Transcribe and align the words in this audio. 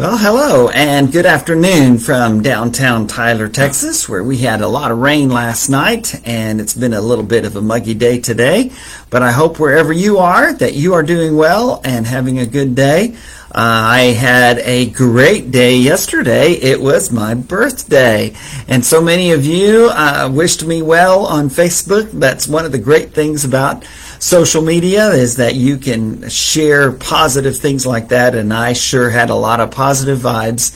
Well, 0.00 0.16
hello 0.16 0.70
and 0.70 1.12
good 1.12 1.26
afternoon 1.26 1.98
from 1.98 2.40
downtown 2.40 3.06
Tyler, 3.06 3.50
Texas, 3.50 4.08
where 4.08 4.24
we 4.24 4.38
had 4.38 4.62
a 4.62 4.66
lot 4.66 4.90
of 4.90 4.96
rain 4.96 5.28
last 5.28 5.68
night 5.68 6.26
and 6.26 6.58
it's 6.58 6.72
been 6.72 6.94
a 6.94 7.02
little 7.02 7.22
bit 7.22 7.44
of 7.44 7.54
a 7.54 7.60
muggy 7.60 7.92
day 7.92 8.18
today. 8.18 8.72
But 9.10 9.22
I 9.22 9.30
hope 9.30 9.58
wherever 9.58 9.92
you 9.92 10.16
are 10.16 10.54
that 10.54 10.72
you 10.72 10.94
are 10.94 11.02
doing 11.02 11.36
well 11.36 11.82
and 11.84 12.06
having 12.06 12.38
a 12.38 12.46
good 12.46 12.74
day. 12.74 13.14
Uh, 13.54 13.58
I 13.58 14.00
had 14.12 14.60
a 14.60 14.88
great 14.88 15.50
day 15.50 15.76
yesterday. 15.76 16.52
It 16.52 16.80
was 16.80 17.12
my 17.12 17.34
birthday. 17.34 18.34
And 18.68 18.82
so 18.82 19.02
many 19.02 19.32
of 19.32 19.44
you 19.44 19.90
uh, 19.92 20.30
wished 20.32 20.64
me 20.64 20.80
well 20.80 21.26
on 21.26 21.50
Facebook. 21.50 22.10
That's 22.12 22.48
one 22.48 22.64
of 22.64 22.72
the 22.72 22.78
great 22.78 23.12
things 23.12 23.44
about 23.44 23.84
social 24.20 24.62
media 24.62 25.08
is 25.08 25.36
that 25.36 25.54
you 25.56 25.78
can 25.78 26.28
share 26.28 26.92
positive 26.92 27.56
things 27.56 27.86
like 27.86 28.10
that. 28.10 28.34
And 28.34 28.52
I 28.52 28.74
sure 28.74 29.10
had 29.10 29.30
a 29.30 29.34
lot 29.34 29.60
of 29.60 29.70
positive 29.70 30.20
vibes 30.20 30.72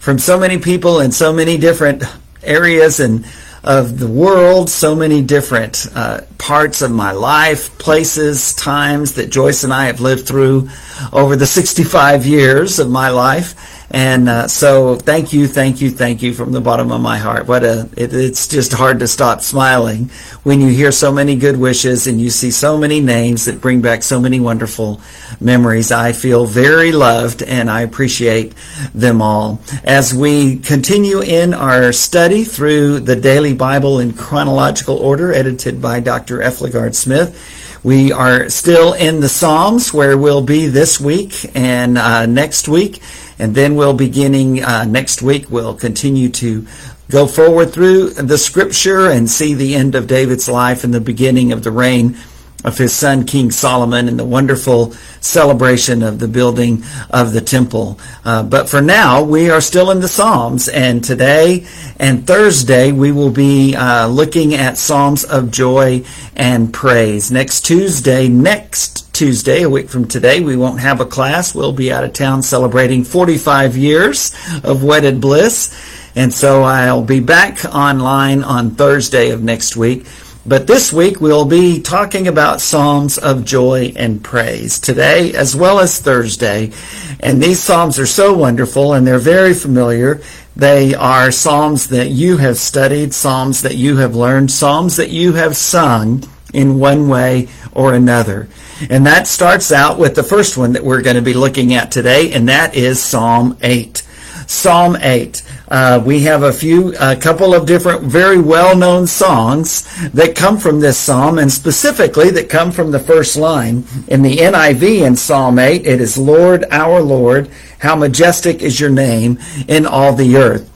from 0.00 0.18
so 0.18 0.38
many 0.38 0.58
people 0.58 1.00
in 1.00 1.12
so 1.12 1.32
many 1.32 1.58
different 1.58 2.02
areas 2.42 2.98
and 2.98 3.24
of 3.66 3.98
the 3.98 4.06
world, 4.06 4.70
so 4.70 4.94
many 4.94 5.20
different 5.20 5.86
uh, 5.94 6.20
parts 6.38 6.82
of 6.82 6.90
my 6.92 7.10
life, 7.10 7.76
places, 7.78 8.54
times 8.54 9.14
that 9.14 9.28
Joyce 9.28 9.64
and 9.64 9.72
I 9.72 9.86
have 9.86 10.00
lived 10.00 10.26
through 10.26 10.68
over 11.12 11.34
the 11.34 11.46
65 11.46 12.24
years 12.24 12.78
of 12.78 12.88
my 12.88 13.10
life. 13.10 13.75
And 13.96 14.28
uh, 14.28 14.46
so, 14.46 14.96
thank 14.96 15.32
you, 15.32 15.48
thank 15.48 15.80
you, 15.80 15.88
thank 15.88 16.20
you 16.20 16.34
from 16.34 16.52
the 16.52 16.60
bottom 16.60 16.92
of 16.92 17.00
my 17.00 17.16
heart. 17.16 17.46
What 17.46 17.64
a 17.64 17.88
it, 17.96 18.12
it's 18.12 18.46
just 18.46 18.74
hard 18.74 18.98
to 18.98 19.08
stop 19.08 19.40
smiling 19.40 20.10
when 20.42 20.60
you 20.60 20.68
hear 20.68 20.92
so 20.92 21.10
many 21.10 21.34
good 21.34 21.56
wishes 21.56 22.06
and 22.06 22.20
you 22.20 22.28
see 22.28 22.50
so 22.50 22.76
many 22.76 23.00
names 23.00 23.46
that 23.46 23.62
bring 23.62 23.80
back 23.80 24.02
so 24.02 24.20
many 24.20 24.38
wonderful 24.38 25.00
memories. 25.40 25.92
I 25.92 26.12
feel 26.12 26.44
very 26.44 26.92
loved 26.92 27.42
and 27.42 27.70
I 27.70 27.80
appreciate 27.80 28.52
them 28.94 29.22
all. 29.22 29.62
As 29.82 30.12
we 30.12 30.58
continue 30.58 31.22
in 31.22 31.54
our 31.54 31.90
study 31.94 32.44
through 32.44 33.00
the 33.00 33.16
Daily 33.16 33.54
Bible 33.54 34.00
in 34.00 34.12
chronological 34.12 34.98
order, 34.98 35.32
edited 35.32 35.80
by 35.80 36.00
Dr. 36.00 36.42
F. 36.42 36.58
LaGard 36.58 36.94
Smith. 36.94 37.62
We 37.82 38.10
are 38.10 38.48
still 38.48 38.94
in 38.94 39.20
the 39.20 39.28
Psalms 39.28 39.94
where 39.94 40.18
we'll 40.18 40.42
be 40.42 40.66
this 40.66 41.00
week 41.00 41.32
and 41.54 41.96
uh, 41.96 42.26
next 42.26 42.66
week. 42.66 43.00
And 43.38 43.54
then 43.54 43.76
we'll 43.76 43.94
beginning 43.94 44.62
uh, 44.62 44.84
next 44.84 45.22
week, 45.22 45.50
we'll 45.50 45.74
continue 45.74 46.28
to 46.30 46.66
go 47.10 47.26
forward 47.26 47.72
through 47.72 48.10
the 48.10 48.38
scripture 48.38 49.10
and 49.10 49.30
see 49.30 49.54
the 49.54 49.74
end 49.74 49.94
of 49.94 50.06
David's 50.06 50.48
life 50.48 50.84
and 50.84 50.92
the 50.92 51.00
beginning 51.00 51.52
of 51.52 51.62
the 51.62 51.70
reign 51.70 52.16
of 52.64 52.76
his 52.76 52.92
son 52.92 53.24
King 53.24 53.50
Solomon 53.52 54.08
and 54.08 54.18
the 54.18 54.24
wonderful 54.24 54.90
celebration 55.20 56.02
of 56.02 56.18
the 56.18 56.26
building 56.26 56.82
of 57.10 57.32
the 57.32 57.40
temple. 57.40 58.00
Uh, 58.24 58.42
but 58.42 58.68
for 58.68 58.82
now, 58.82 59.22
we 59.22 59.50
are 59.50 59.60
still 59.60 59.92
in 59.92 60.00
the 60.00 60.08
Psalms, 60.08 60.66
and 60.68 61.04
today 61.04 61.66
and 61.98 62.26
Thursday 62.26 62.90
we 62.90 63.12
will 63.12 63.30
be 63.30 63.76
uh, 63.76 64.08
looking 64.08 64.54
at 64.54 64.78
Psalms 64.78 65.22
of 65.22 65.52
joy 65.52 66.02
and 66.34 66.72
praise. 66.74 67.30
Next 67.30 67.60
Tuesday, 67.60 68.26
next 68.28 69.05
Tuesday, 69.16 69.62
a 69.62 69.70
week 69.70 69.88
from 69.88 70.06
today, 70.06 70.40
we 70.40 70.58
won't 70.58 70.80
have 70.80 71.00
a 71.00 71.06
class. 71.06 71.54
We'll 71.54 71.72
be 71.72 71.90
out 71.90 72.04
of 72.04 72.12
town 72.12 72.42
celebrating 72.42 73.02
45 73.02 73.74
years 73.74 74.36
of 74.62 74.84
wedded 74.84 75.22
bliss. 75.22 75.74
And 76.14 76.34
so 76.34 76.64
I'll 76.64 77.02
be 77.02 77.20
back 77.20 77.64
online 77.64 78.44
on 78.44 78.72
Thursday 78.72 79.30
of 79.30 79.42
next 79.42 79.74
week. 79.74 80.06
But 80.44 80.66
this 80.66 80.92
week 80.92 81.18
we'll 81.18 81.46
be 81.46 81.80
talking 81.80 82.28
about 82.28 82.60
Psalms 82.60 83.16
of 83.16 83.46
joy 83.46 83.94
and 83.96 84.22
praise 84.22 84.78
today 84.78 85.32
as 85.32 85.56
well 85.56 85.80
as 85.80 85.98
Thursday. 85.98 86.72
And 87.20 87.42
these 87.42 87.62
Psalms 87.62 87.98
are 87.98 88.04
so 88.04 88.34
wonderful 88.34 88.92
and 88.92 89.06
they're 89.06 89.18
very 89.18 89.54
familiar. 89.54 90.20
They 90.56 90.94
are 90.94 91.32
Psalms 91.32 91.88
that 91.88 92.10
you 92.10 92.36
have 92.36 92.58
studied, 92.58 93.14
Psalms 93.14 93.62
that 93.62 93.76
you 93.76 93.96
have 93.96 94.14
learned, 94.14 94.50
Psalms 94.50 94.96
that 94.96 95.08
you 95.08 95.32
have 95.32 95.56
sung 95.56 96.22
in 96.52 96.78
one 96.78 97.08
way 97.08 97.48
or 97.72 97.94
another. 97.94 98.50
And 98.90 99.06
that 99.06 99.26
starts 99.26 99.72
out 99.72 99.98
with 99.98 100.14
the 100.14 100.22
first 100.22 100.56
one 100.56 100.72
that 100.72 100.84
we're 100.84 101.02
going 101.02 101.16
to 101.16 101.22
be 101.22 101.34
looking 101.34 101.74
at 101.74 101.90
today, 101.90 102.32
and 102.32 102.48
that 102.48 102.74
is 102.74 103.02
Psalm 103.02 103.56
8. 103.62 104.02
Psalm 104.46 104.96
8. 105.00 105.42
Uh, 105.68 106.02
we 106.04 106.20
have 106.20 106.44
a 106.44 106.52
few, 106.52 106.94
a 107.00 107.16
couple 107.16 107.54
of 107.54 107.66
different, 107.66 108.02
very 108.02 108.40
well-known 108.40 109.06
songs 109.06 109.82
that 110.12 110.36
come 110.36 110.58
from 110.58 110.78
this 110.80 110.96
psalm, 110.96 111.38
and 111.38 111.50
specifically 111.50 112.30
that 112.30 112.48
come 112.48 112.70
from 112.70 112.90
the 112.90 113.00
first 113.00 113.36
line. 113.36 113.84
In 114.08 114.22
the 114.22 114.36
NIV 114.36 115.06
in 115.06 115.16
Psalm 115.16 115.58
8, 115.58 115.84
it 115.84 116.00
is, 116.00 116.16
Lord, 116.16 116.64
our 116.70 117.00
Lord, 117.00 117.50
how 117.78 117.96
majestic 117.96 118.62
is 118.62 118.78
your 118.78 118.90
name 118.90 119.38
in 119.66 119.86
all 119.86 120.12
the 120.12 120.36
earth. 120.36 120.70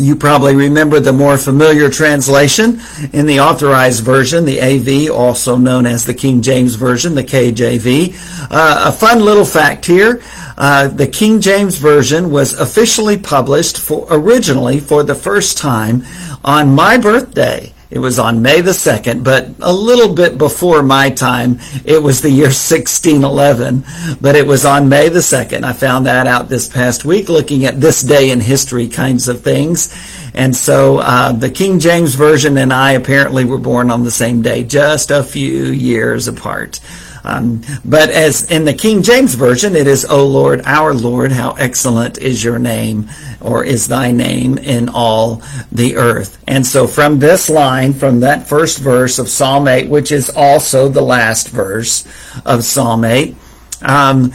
You 0.00 0.16
probably 0.16 0.56
remember 0.56 0.98
the 0.98 1.12
more 1.12 1.36
familiar 1.36 1.90
translation 1.90 2.80
in 3.12 3.26
the 3.26 3.40
authorized 3.40 4.02
version, 4.02 4.46
the 4.46 4.58
AV, 4.58 5.14
also 5.14 5.58
known 5.58 5.84
as 5.84 6.06
the 6.06 6.14
King 6.14 6.40
James 6.40 6.74
Version, 6.74 7.14
the 7.14 7.22
KJV. 7.22 8.48
Uh, 8.50 8.84
a 8.88 8.92
fun 8.92 9.20
little 9.20 9.44
fact 9.44 9.84
here. 9.84 10.22
Uh, 10.56 10.88
the 10.88 11.06
King 11.06 11.42
James 11.42 11.76
Version 11.76 12.30
was 12.30 12.58
officially 12.58 13.18
published 13.18 13.76
for, 13.76 14.06
originally 14.10 14.80
for 14.80 15.02
the 15.02 15.14
first 15.14 15.58
time 15.58 16.02
on 16.44 16.74
my 16.74 16.96
birthday. 16.96 17.70
It 17.90 17.98
was 17.98 18.20
on 18.20 18.40
May 18.40 18.60
the 18.60 18.70
2nd, 18.70 19.24
but 19.24 19.48
a 19.60 19.72
little 19.72 20.14
bit 20.14 20.38
before 20.38 20.80
my 20.82 21.10
time. 21.10 21.58
It 21.84 22.00
was 22.00 22.20
the 22.20 22.30
year 22.30 22.46
1611, 22.46 23.84
but 24.20 24.36
it 24.36 24.46
was 24.46 24.64
on 24.64 24.88
May 24.88 25.08
the 25.08 25.18
2nd. 25.18 25.64
I 25.64 25.72
found 25.72 26.06
that 26.06 26.28
out 26.28 26.48
this 26.48 26.68
past 26.68 27.04
week 27.04 27.28
looking 27.28 27.64
at 27.64 27.80
this 27.80 28.02
day 28.02 28.30
in 28.30 28.40
history 28.40 28.86
kinds 28.86 29.26
of 29.26 29.42
things. 29.42 29.92
And 30.34 30.54
so 30.54 30.98
uh, 30.98 31.32
the 31.32 31.50
King 31.50 31.80
James 31.80 32.14
Version 32.14 32.58
and 32.58 32.72
I 32.72 32.92
apparently 32.92 33.44
were 33.44 33.58
born 33.58 33.90
on 33.90 34.04
the 34.04 34.10
same 34.12 34.40
day, 34.40 34.62
just 34.62 35.10
a 35.10 35.24
few 35.24 35.64
years 35.64 36.28
apart. 36.28 36.78
Um, 37.24 37.62
but 37.84 38.10
as 38.10 38.50
in 38.50 38.64
the 38.64 38.72
King 38.72 39.02
James 39.02 39.34
Version, 39.34 39.76
it 39.76 39.86
is, 39.86 40.04
O 40.04 40.26
Lord, 40.26 40.62
our 40.64 40.94
Lord, 40.94 41.32
how 41.32 41.52
excellent 41.52 42.18
is 42.18 42.42
your 42.42 42.58
name, 42.58 43.08
or 43.40 43.64
is 43.64 43.88
thy 43.88 44.10
name 44.12 44.58
in 44.58 44.88
all 44.88 45.42
the 45.72 45.96
earth. 45.96 46.42
And 46.46 46.66
so 46.66 46.86
from 46.86 47.18
this 47.18 47.50
line, 47.50 47.92
from 47.92 48.20
that 48.20 48.46
first 48.46 48.78
verse 48.78 49.18
of 49.18 49.28
Psalm 49.28 49.68
8, 49.68 49.88
which 49.88 50.12
is 50.12 50.30
also 50.30 50.88
the 50.88 51.02
last 51.02 51.48
verse 51.48 52.06
of 52.44 52.64
Psalm 52.64 53.04
8, 53.04 53.34
um, 53.82 54.32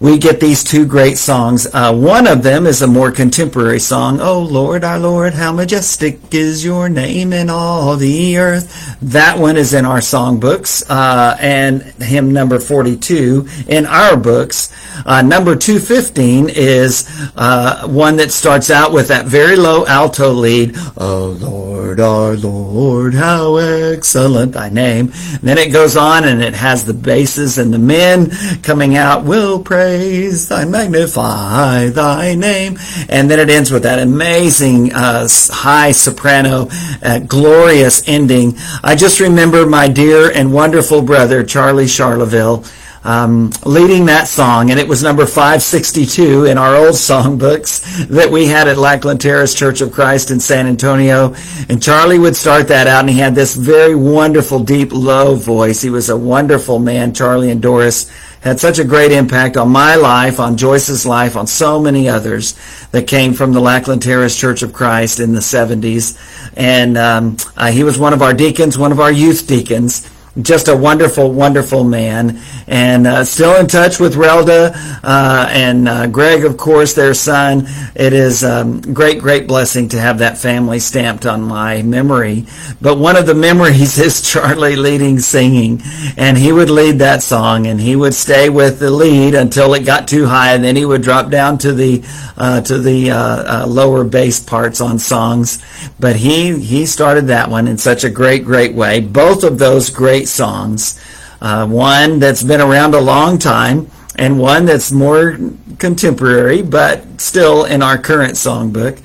we 0.00 0.16
get 0.16 0.38
these 0.38 0.62
two 0.62 0.86
great 0.86 1.18
songs. 1.18 1.66
Uh, 1.72 1.92
one 1.92 2.28
of 2.28 2.42
them 2.42 2.66
is 2.66 2.82
a 2.82 2.86
more 2.86 3.10
contemporary 3.10 3.80
song. 3.80 4.20
Oh 4.20 4.40
Lord, 4.42 4.84
our 4.84 4.98
Lord, 4.98 5.34
how 5.34 5.52
majestic 5.52 6.32
is 6.32 6.64
your 6.64 6.88
name 6.88 7.32
in 7.32 7.50
all 7.50 7.96
the 7.96 8.38
earth. 8.38 8.96
That 9.02 9.38
one 9.38 9.56
is 9.56 9.74
in 9.74 9.84
our 9.84 9.98
songbooks, 9.98 10.84
uh, 10.88 11.36
and 11.40 11.82
hymn 12.00 12.32
number 12.32 12.60
42 12.60 13.48
in 13.66 13.86
our 13.86 14.16
books. 14.16 14.72
Uh, 15.04 15.22
number 15.22 15.56
215 15.56 16.48
is 16.50 17.06
uh, 17.36 17.86
one 17.88 18.16
that 18.16 18.32
starts 18.32 18.70
out 18.70 18.92
with 18.92 19.08
that 19.08 19.26
very 19.26 19.56
low 19.56 19.86
alto 19.86 20.32
lead. 20.32 20.74
Oh 20.96 21.36
Lord, 21.40 22.00
our 22.00 22.36
Lord, 22.36 23.14
how 23.14 23.56
excellent 23.56 24.52
thy 24.52 24.68
name. 24.68 25.12
And 25.32 25.42
then 25.42 25.58
it 25.58 25.72
goes 25.72 25.96
on 25.96 26.24
and 26.24 26.42
it 26.42 26.54
has 26.54 26.84
the 26.84 26.94
basses 26.94 27.58
and 27.58 27.72
the 27.72 27.78
men 27.78 28.30
coming 28.62 28.96
out. 28.96 29.24
Will 29.24 29.62
praise 29.62 30.48
thy 30.48 30.64
magnify 30.64 31.88
thy 31.88 32.34
name 32.34 32.78
and 33.08 33.30
then 33.30 33.38
it 33.40 33.50
ends 33.50 33.70
with 33.70 33.82
that 33.82 33.98
amazing 33.98 34.92
uh, 34.92 35.26
high 35.50 35.92
soprano 35.92 36.68
uh, 37.02 37.18
glorious 37.20 38.06
ending 38.08 38.54
i 38.82 38.94
just 38.94 39.20
remember 39.20 39.66
my 39.66 39.88
dear 39.88 40.30
and 40.30 40.52
wonderful 40.52 41.02
brother 41.02 41.42
charlie 41.42 41.86
charleville 41.86 42.64
um, 43.04 43.50
leading 43.64 44.06
that 44.06 44.28
song, 44.28 44.70
and 44.70 44.80
it 44.80 44.88
was 44.88 45.02
number 45.02 45.24
562 45.24 46.46
in 46.46 46.58
our 46.58 46.74
old 46.76 46.94
songbooks 46.94 48.06
that 48.08 48.30
we 48.30 48.46
had 48.46 48.68
at 48.68 48.76
Lackland 48.76 49.20
Terrace 49.20 49.54
Church 49.54 49.80
of 49.80 49.92
Christ 49.92 50.30
in 50.30 50.40
San 50.40 50.66
Antonio. 50.66 51.34
And 51.68 51.82
Charlie 51.82 52.18
would 52.18 52.36
start 52.36 52.68
that 52.68 52.86
out, 52.86 53.00
and 53.00 53.10
he 53.10 53.18
had 53.18 53.34
this 53.34 53.54
very 53.54 53.94
wonderful, 53.94 54.64
deep, 54.64 54.92
low 54.92 55.34
voice. 55.34 55.80
He 55.80 55.90
was 55.90 56.08
a 56.08 56.16
wonderful 56.16 56.78
man, 56.78 57.14
Charlie 57.14 57.50
and 57.50 57.62
Doris 57.62 58.10
had 58.40 58.60
such 58.60 58.78
a 58.78 58.84
great 58.84 59.10
impact 59.10 59.56
on 59.56 59.68
my 59.68 59.96
life, 59.96 60.38
on 60.38 60.56
Joyce's 60.56 61.04
life, 61.04 61.36
on 61.36 61.46
so 61.46 61.80
many 61.80 62.08
others 62.08 62.54
that 62.92 63.08
came 63.08 63.34
from 63.34 63.52
the 63.52 63.60
Lackland 63.60 64.00
Terrace 64.00 64.38
Church 64.38 64.62
of 64.62 64.72
Christ 64.72 65.18
in 65.18 65.34
the 65.34 65.40
70s. 65.40 66.16
And 66.56 66.96
um, 66.96 67.36
uh, 67.56 67.72
he 67.72 67.82
was 67.82 67.98
one 67.98 68.12
of 68.12 68.22
our 68.22 68.32
deacons, 68.32 68.78
one 68.78 68.92
of 68.92 69.00
our 69.00 69.10
youth 69.10 69.46
deacons 69.46 70.08
just 70.42 70.68
a 70.68 70.76
wonderful, 70.76 71.32
wonderful 71.32 71.84
man, 71.84 72.40
and 72.66 73.06
uh, 73.06 73.24
still 73.24 73.56
in 73.56 73.66
touch 73.66 73.98
with 73.98 74.14
Relda 74.14 74.72
uh, 75.02 75.48
and 75.50 75.88
uh, 75.88 76.06
Greg, 76.06 76.44
of 76.44 76.56
course, 76.56 76.94
their 76.94 77.14
son. 77.14 77.66
It 77.94 78.12
is 78.12 78.42
a 78.44 78.60
um, 78.60 78.80
great, 78.80 79.20
great 79.20 79.46
blessing 79.48 79.88
to 79.90 80.00
have 80.00 80.18
that 80.18 80.38
family 80.38 80.78
stamped 80.78 81.26
on 81.26 81.42
my 81.42 81.82
memory. 81.82 82.46
But 82.80 82.98
one 82.98 83.16
of 83.16 83.26
the 83.26 83.34
memories 83.34 83.98
is 83.98 84.22
Charlie 84.22 84.76
leading 84.76 85.18
singing, 85.18 85.82
and 86.16 86.38
he 86.38 86.52
would 86.52 86.70
lead 86.70 86.98
that 86.98 87.22
song, 87.22 87.66
and 87.66 87.80
he 87.80 87.96
would 87.96 88.14
stay 88.14 88.48
with 88.48 88.78
the 88.78 88.90
lead 88.90 89.34
until 89.34 89.74
it 89.74 89.84
got 89.84 90.06
too 90.06 90.26
high, 90.26 90.54
and 90.54 90.62
then 90.62 90.76
he 90.76 90.84
would 90.84 91.02
drop 91.02 91.30
down 91.30 91.58
to 91.58 91.72
the 91.72 92.04
uh, 92.36 92.60
to 92.60 92.78
the 92.78 93.10
uh, 93.10 93.62
uh, 93.62 93.66
lower 93.66 94.04
bass 94.04 94.38
parts 94.38 94.80
on 94.80 94.98
songs. 94.98 95.62
But 95.98 96.16
he 96.16 96.58
he 96.60 96.86
started 96.86 97.26
that 97.26 97.50
one 97.50 97.66
in 97.66 97.78
such 97.78 98.04
a 98.04 98.10
great, 98.10 98.44
great 98.44 98.74
way. 98.74 99.00
Both 99.00 99.42
of 99.42 99.58
those 99.58 99.90
great 99.90 100.27
songs. 100.28 101.02
Uh, 101.40 101.66
one 101.66 102.18
that's 102.18 102.42
been 102.42 102.60
around 102.60 102.94
a 102.94 103.00
long 103.00 103.38
time 103.38 103.90
and 104.16 104.38
one 104.38 104.66
that's 104.66 104.90
more 104.90 105.38
contemporary, 105.78 106.62
but 106.62 107.20
still 107.20 107.64
in 107.64 107.82
our 107.82 107.96
current 107.96 108.34
songbook, 108.34 109.00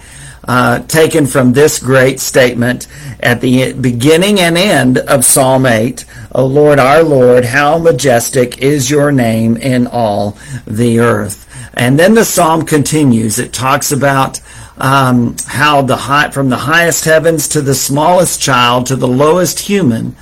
uh, 0.46 0.80
taken 0.88 1.26
from 1.26 1.54
this 1.54 1.80
great 1.80 2.20
statement 2.20 2.88
at 3.20 3.40
the 3.40 3.74
beginning 3.74 4.40
and 4.40 4.58
end 4.58 4.98
of 4.98 5.24
Psalm 5.24 5.66
8. 5.66 6.04
O 6.34 6.46
Lord, 6.46 6.80
our 6.80 7.04
Lord, 7.04 7.46
how 7.46 7.78
majestic 7.78 8.58
is 8.58 8.90
your 8.90 9.12
name 9.12 9.56
in 9.56 9.88
all 9.88 10.38
the 10.66 11.00
earth. 11.00 11.48
And 11.76 11.98
then 11.98 12.14
the 12.14 12.26
psalm 12.26 12.66
continues. 12.66 13.40
It 13.40 13.54
talks 13.54 13.92
about 13.92 14.42
um, 14.78 15.36
how 15.48 15.82
the 15.82 15.96
high, 15.96 16.30
from 16.32 16.50
the 16.50 16.58
highest 16.58 17.06
heavens 17.06 17.48
to 17.50 17.62
the 17.62 17.76
smallest 17.76 18.42
child 18.42 18.88
to 18.88 18.96
the 18.96 19.08
lowest 19.08 19.60
human, 19.60 20.16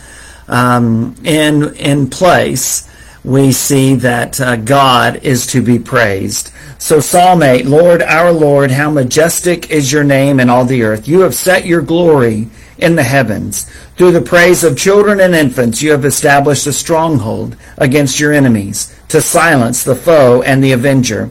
um, 0.51 1.15
in 1.24 1.74
in 1.75 2.09
place, 2.09 2.89
we 3.24 3.51
see 3.51 3.95
that 3.95 4.39
uh, 4.39 4.57
God 4.57 5.24
is 5.24 5.48
to 5.48 5.62
be 5.62 5.80
praised. 5.80 6.51
So 6.77 7.00
Psalm 7.00 7.44
8, 7.44 7.65
Lord, 7.65 8.01
our 8.01 8.31
Lord, 8.31 8.71
how 8.71 8.89
majestic 8.89 9.69
is 9.69 9.92
your 9.92 10.03
name 10.03 10.39
in 10.39 10.50
all 10.50 10.65
the 10.65 10.81
earth. 10.81 11.07
You 11.07 11.21
have 11.21 11.36
set 11.36 11.65
your 11.65 11.81
glory 11.81 12.50
in 12.80 12.95
the 12.95 13.03
heavens. 13.03 13.69
Through 13.95 14.13
the 14.13 14.21
praise 14.21 14.63
of 14.63 14.77
children 14.77 15.19
and 15.19 15.36
infants, 15.36 15.81
you 15.81 15.92
have 15.92 16.06
established 16.06 16.65
a 16.65 16.74
stronghold 16.74 17.56
against 17.77 18.19
your 18.19 18.33
enemies 18.33 18.95
to 19.09 19.21
silence 19.21 19.83
the 19.83 19.95
foe 19.95 20.42
and 20.42 20.63
the 20.63 20.71
avenger. 20.71 21.30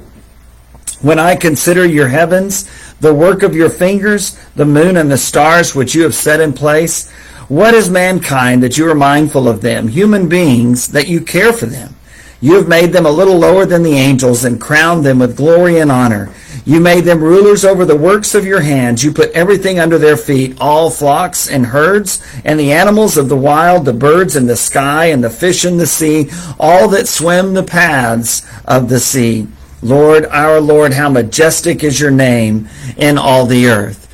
When 1.02 1.18
I 1.18 1.34
consider 1.34 1.84
your 1.84 2.08
heavens, 2.08 2.70
the 3.00 3.14
work 3.14 3.42
of 3.42 3.56
your 3.56 3.70
fingers, 3.70 4.38
the 4.54 4.66
moon 4.66 4.96
and 4.96 5.10
the 5.10 5.18
stars 5.18 5.74
which 5.74 5.94
you 5.94 6.02
have 6.04 6.14
set 6.14 6.40
in 6.40 6.52
place, 6.52 7.10
what 7.50 7.74
is 7.74 7.90
mankind 7.90 8.62
that 8.62 8.78
you 8.78 8.88
are 8.88 8.94
mindful 8.94 9.48
of 9.48 9.60
them, 9.60 9.88
human 9.88 10.28
beings 10.28 10.86
that 10.92 11.08
you 11.08 11.20
care 11.20 11.52
for 11.52 11.66
them? 11.66 11.96
You 12.40 12.54
have 12.54 12.68
made 12.68 12.92
them 12.92 13.06
a 13.06 13.10
little 13.10 13.36
lower 13.36 13.66
than 13.66 13.82
the 13.82 13.96
angels 13.96 14.44
and 14.44 14.60
crowned 14.60 15.04
them 15.04 15.18
with 15.18 15.36
glory 15.36 15.80
and 15.80 15.90
honor. 15.90 16.32
You 16.64 16.78
made 16.78 17.02
them 17.02 17.20
rulers 17.20 17.64
over 17.64 17.84
the 17.84 17.96
works 17.96 18.36
of 18.36 18.46
your 18.46 18.60
hands. 18.60 19.02
You 19.02 19.12
put 19.12 19.32
everything 19.32 19.80
under 19.80 19.98
their 19.98 20.16
feet, 20.16 20.58
all 20.60 20.90
flocks 20.90 21.50
and 21.50 21.66
herds, 21.66 22.24
and 22.44 22.58
the 22.58 22.72
animals 22.72 23.16
of 23.16 23.28
the 23.28 23.36
wild, 23.36 23.84
the 23.84 23.92
birds 23.92 24.36
in 24.36 24.46
the 24.46 24.56
sky, 24.56 25.06
and 25.06 25.22
the 25.22 25.28
fish 25.28 25.64
in 25.64 25.76
the 25.76 25.88
sea, 25.88 26.30
all 26.60 26.86
that 26.90 27.08
swim 27.08 27.52
the 27.52 27.64
paths 27.64 28.46
of 28.64 28.88
the 28.88 29.00
sea. 29.00 29.48
Lord, 29.82 30.24
our 30.26 30.60
Lord, 30.60 30.92
how 30.92 31.08
majestic 31.08 31.82
is 31.82 32.00
your 32.00 32.12
name 32.12 32.68
in 32.96 33.18
all 33.18 33.44
the 33.44 33.66
earth. 33.66 34.06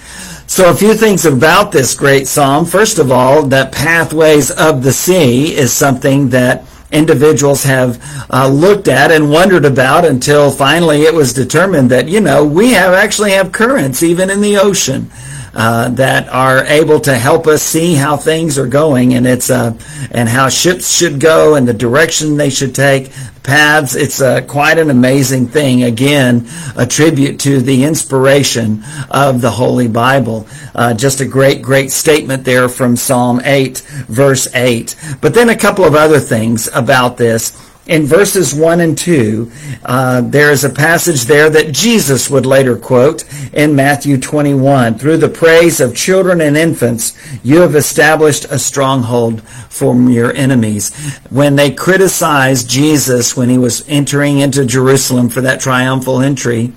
So 0.49 0.71
a 0.71 0.77
few 0.77 0.95
things 0.95 1.27
about 1.27 1.73
this 1.73 1.95
great 1.95 2.29
psalm. 2.29 2.67
First 2.67 3.01
of 3.01 3.11
all, 3.11 3.43
that 3.49 3.73
pathways 3.73 4.51
of 4.53 4.83
the 4.83 4.93
sea 4.93 5.53
is 5.55 5.73
something 5.73 6.29
that 6.31 6.65
individuals 6.93 7.65
have 7.65 8.01
uh, 8.31 8.49
looked 8.49 8.87
at 8.87 9.11
and 9.11 9.29
wondered 9.29 9.65
about 9.65 10.05
until 10.05 10.53
finally 10.53 11.03
it 11.03 11.13
was 11.13 11.33
determined 11.33 11.91
that, 11.91 12.09
you 12.09 12.21
know, 12.21 12.45
we 12.45 12.73
have 12.73 12.95
actually 12.95 13.33
have 13.33 13.51
currents 13.51 14.05
even 14.05 14.31
in 14.31 14.41
the 14.41 14.57
ocean. 14.57 15.11
Uh, 15.59 15.89
that 15.89 16.29
are 16.29 16.67
able 16.67 17.01
to 17.01 17.15
help 17.15 17.47
us 17.47 17.63
see 17.63 17.95
how 17.95 18.15
things 18.15 18.59
are 18.59 18.67
going 18.67 19.15
and 19.15 19.27
it's 19.27 19.49
uh, 19.49 19.73
and 20.11 20.29
how 20.29 20.51
ships 20.51 20.95
should 20.95 21.19
go 21.19 21.55
and 21.55 21.67
the 21.67 21.73
direction 21.73 22.37
they 22.37 22.51
should 22.51 22.75
take 22.75 23.11
paths. 23.43 23.95
It's 23.95 24.21
uh, 24.21 24.43
quite 24.43 24.77
an 24.77 24.91
amazing 24.91 25.47
thing. 25.47 25.85
Again, 25.85 26.47
a 26.77 26.85
tribute 26.85 27.41
to 27.41 27.63
the 27.63 27.85
inspiration 27.85 28.85
of 29.11 29.41
the 29.41 29.51
Holy 29.51 29.89
Bible. 29.89 30.47
Uh, 30.75 30.93
just 30.93 31.21
a 31.21 31.27
great, 31.27 31.63
great 31.63 31.91
statement 31.91 32.45
there 32.45 32.69
from 32.69 32.97
Psalm 32.97 33.41
8, 33.43 33.79
verse 34.09 34.55
8. 34.55 34.95
But 35.23 35.33
then 35.33 35.49
a 35.49 35.57
couple 35.57 35.87
of 35.87 35.95
other 35.95 36.21
things 36.21 36.69
about 36.75 37.17
this 37.17 37.66
in 37.87 38.05
verses 38.05 38.53
1 38.53 38.81
and 38.81 38.99
2, 38.99 39.51
uh, 39.85 40.21
there 40.23 40.51
is 40.51 40.65
a 40.65 40.71
passage 40.71 41.25
there 41.25 41.49
that 41.49 41.73
Jesus 41.73 42.29
would 42.29 42.45
later 42.45 42.77
quote 42.77 43.25
in 43.53 43.77
Matthew 43.77 44.19
21. 44.19 44.99
Through 44.99 45.19
the 45.19 45.29
praise 45.29 45.81
of 45.81 45.95
children 45.95 46.41
and 46.41 46.57
infants, 46.57 47.17
you 47.45 47.61
have 47.61 47.77
established 47.77 48.45
a 48.47 48.59
stronghold 48.59 49.43
from 49.71 50.09
your 50.09 50.35
enemies. 50.35 50.95
When 51.31 51.55
they 51.55 51.71
criticized 51.71 52.69
Jesus 52.69 53.37
when 53.37 53.49
he 53.49 53.59
was 53.59 53.85
entering 53.89 54.39
into 54.39 54.65
Jerusalem 54.65 55.29
for 55.29 55.43
that 55.43 55.61
triumphal 55.61 56.21
entry, 56.21 56.73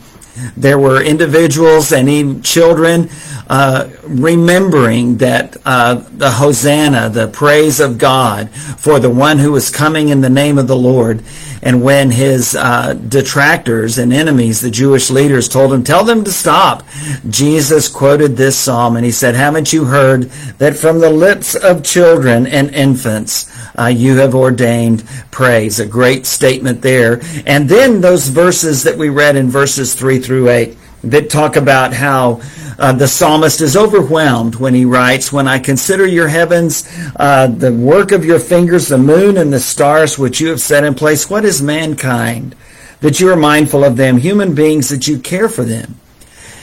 there 0.55 0.79
were 0.79 1.01
individuals 1.01 1.91
and 1.91 2.09
even 2.09 2.41
children 2.41 3.09
uh, 3.49 3.89
remembering 4.03 5.17
that 5.17 5.57
uh, 5.65 5.95
the 5.95 6.29
Hosanna, 6.29 7.09
the 7.09 7.27
praise 7.27 7.79
of 7.79 7.97
God 7.97 8.49
for 8.51 8.99
the 8.99 9.09
one 9.09 9.39
who 9.39 9.51
was 9.51 9.69
coming 9.69 10.09
in 10.09 10.21
the 10.21 10.29
name 10.29 10.57
of 10.57 10.67
the 10.67 10.75
Lord. 10.75 11.23
And 11.61 11.83
when 11.83 12.11
his 12.11 12.55
uh, 12.55 12.93
detractors 12.93 13.97
and 13.97 14.13
enemies, 14.13 14.61
the 14.61 14.71
Jewish 14.71 15.09
leaders, 15.09 15.49
told 15.49 15.73
him, 15.73 15.83
tell 15.83 16.03
them 16.03 16.23
to 16.23 16.31
stop, 16.31 16.83
Jesus 17.29 17.87
quoted 17.87 18.37
this 18.37 18.57
psalm 18.57 18.95
and 18.95 19.05
he 19.05 19.11
said, 19.11 19.35
haven't 19.35 19.73
you 19.73 19.85
heard 19.85 20.23
that 20.59 20.75
from 20.75 20.99
the 20.99 21.09
lips 21.09 21.55
of 21.55 21.83
children 21.83 22.47
and 22.47 22.73
infants 22.73 23.51
uh, 23.77 23.87
you 23.87 24.17
have 24.17 24.35
ordained 24.35 25.03
praise? 25.31 25.79
A 25.79 25.85
great 25.85 26.25
statement 26.25 26.81
there. 26.81 27.21
And 27.45 27.67
then 27.67 28.01
those 28.01 28.27
verses 28.27 28.83
that 28.83 28.97
we 28.97 29.09
read 29.09 29.35
in 29.35 29.49
verses 29.49 29.93
3 29.95 30.19
through 30.19 30.49
8 30.49 30.78
that 31.03 31.29
talk 31.29 31.55
about 31.55 31.93
how 31.93 32.41
uh, 32.77 32.93
the 32.93 33.07
psalmist 33.07 33.61
is 33.61 33.75
overwhelmed 33.75 34.55
when 34.55 34.73
he 34.73 34.85
writes, 34.85 35.31
When 35.31 35.47
I 35.47 35.59
consider 35.59 36.05
your 36.05 36.27
heavens, 36.27 36.89
uh, 37.15 37.47
the 37.47 37.73
work 37.73 38.11
of 38.11 38.25
your 38.25 38.39
fingers, 38.39 38.87
the 38.87 38.97
moon 38.97 39.37
and 39.37 39.51
the 39.51 39.59
stars 39.59 40.17
which 40.17 40.39
you 40.39 40.49
have 40.49 40.61
set 40.61 40.83
in 40.83 40.95
place, 40.95 41.29
what 41.29 41.45
is 41.45 41.61
mankind 41.61 42.55
that 43.01 43.19
you 43.19 43.31
are 43.31 43.35
mindful 43.35 43.83
of 43.83 43.97
them, 43.97 44.17
human 44.17 44.55
beings 44.55 44.89
that 44.89 45.07
you 45.07 45.19
care 45.19 45.49
for 45.49 45.63
them? 45.63 45.99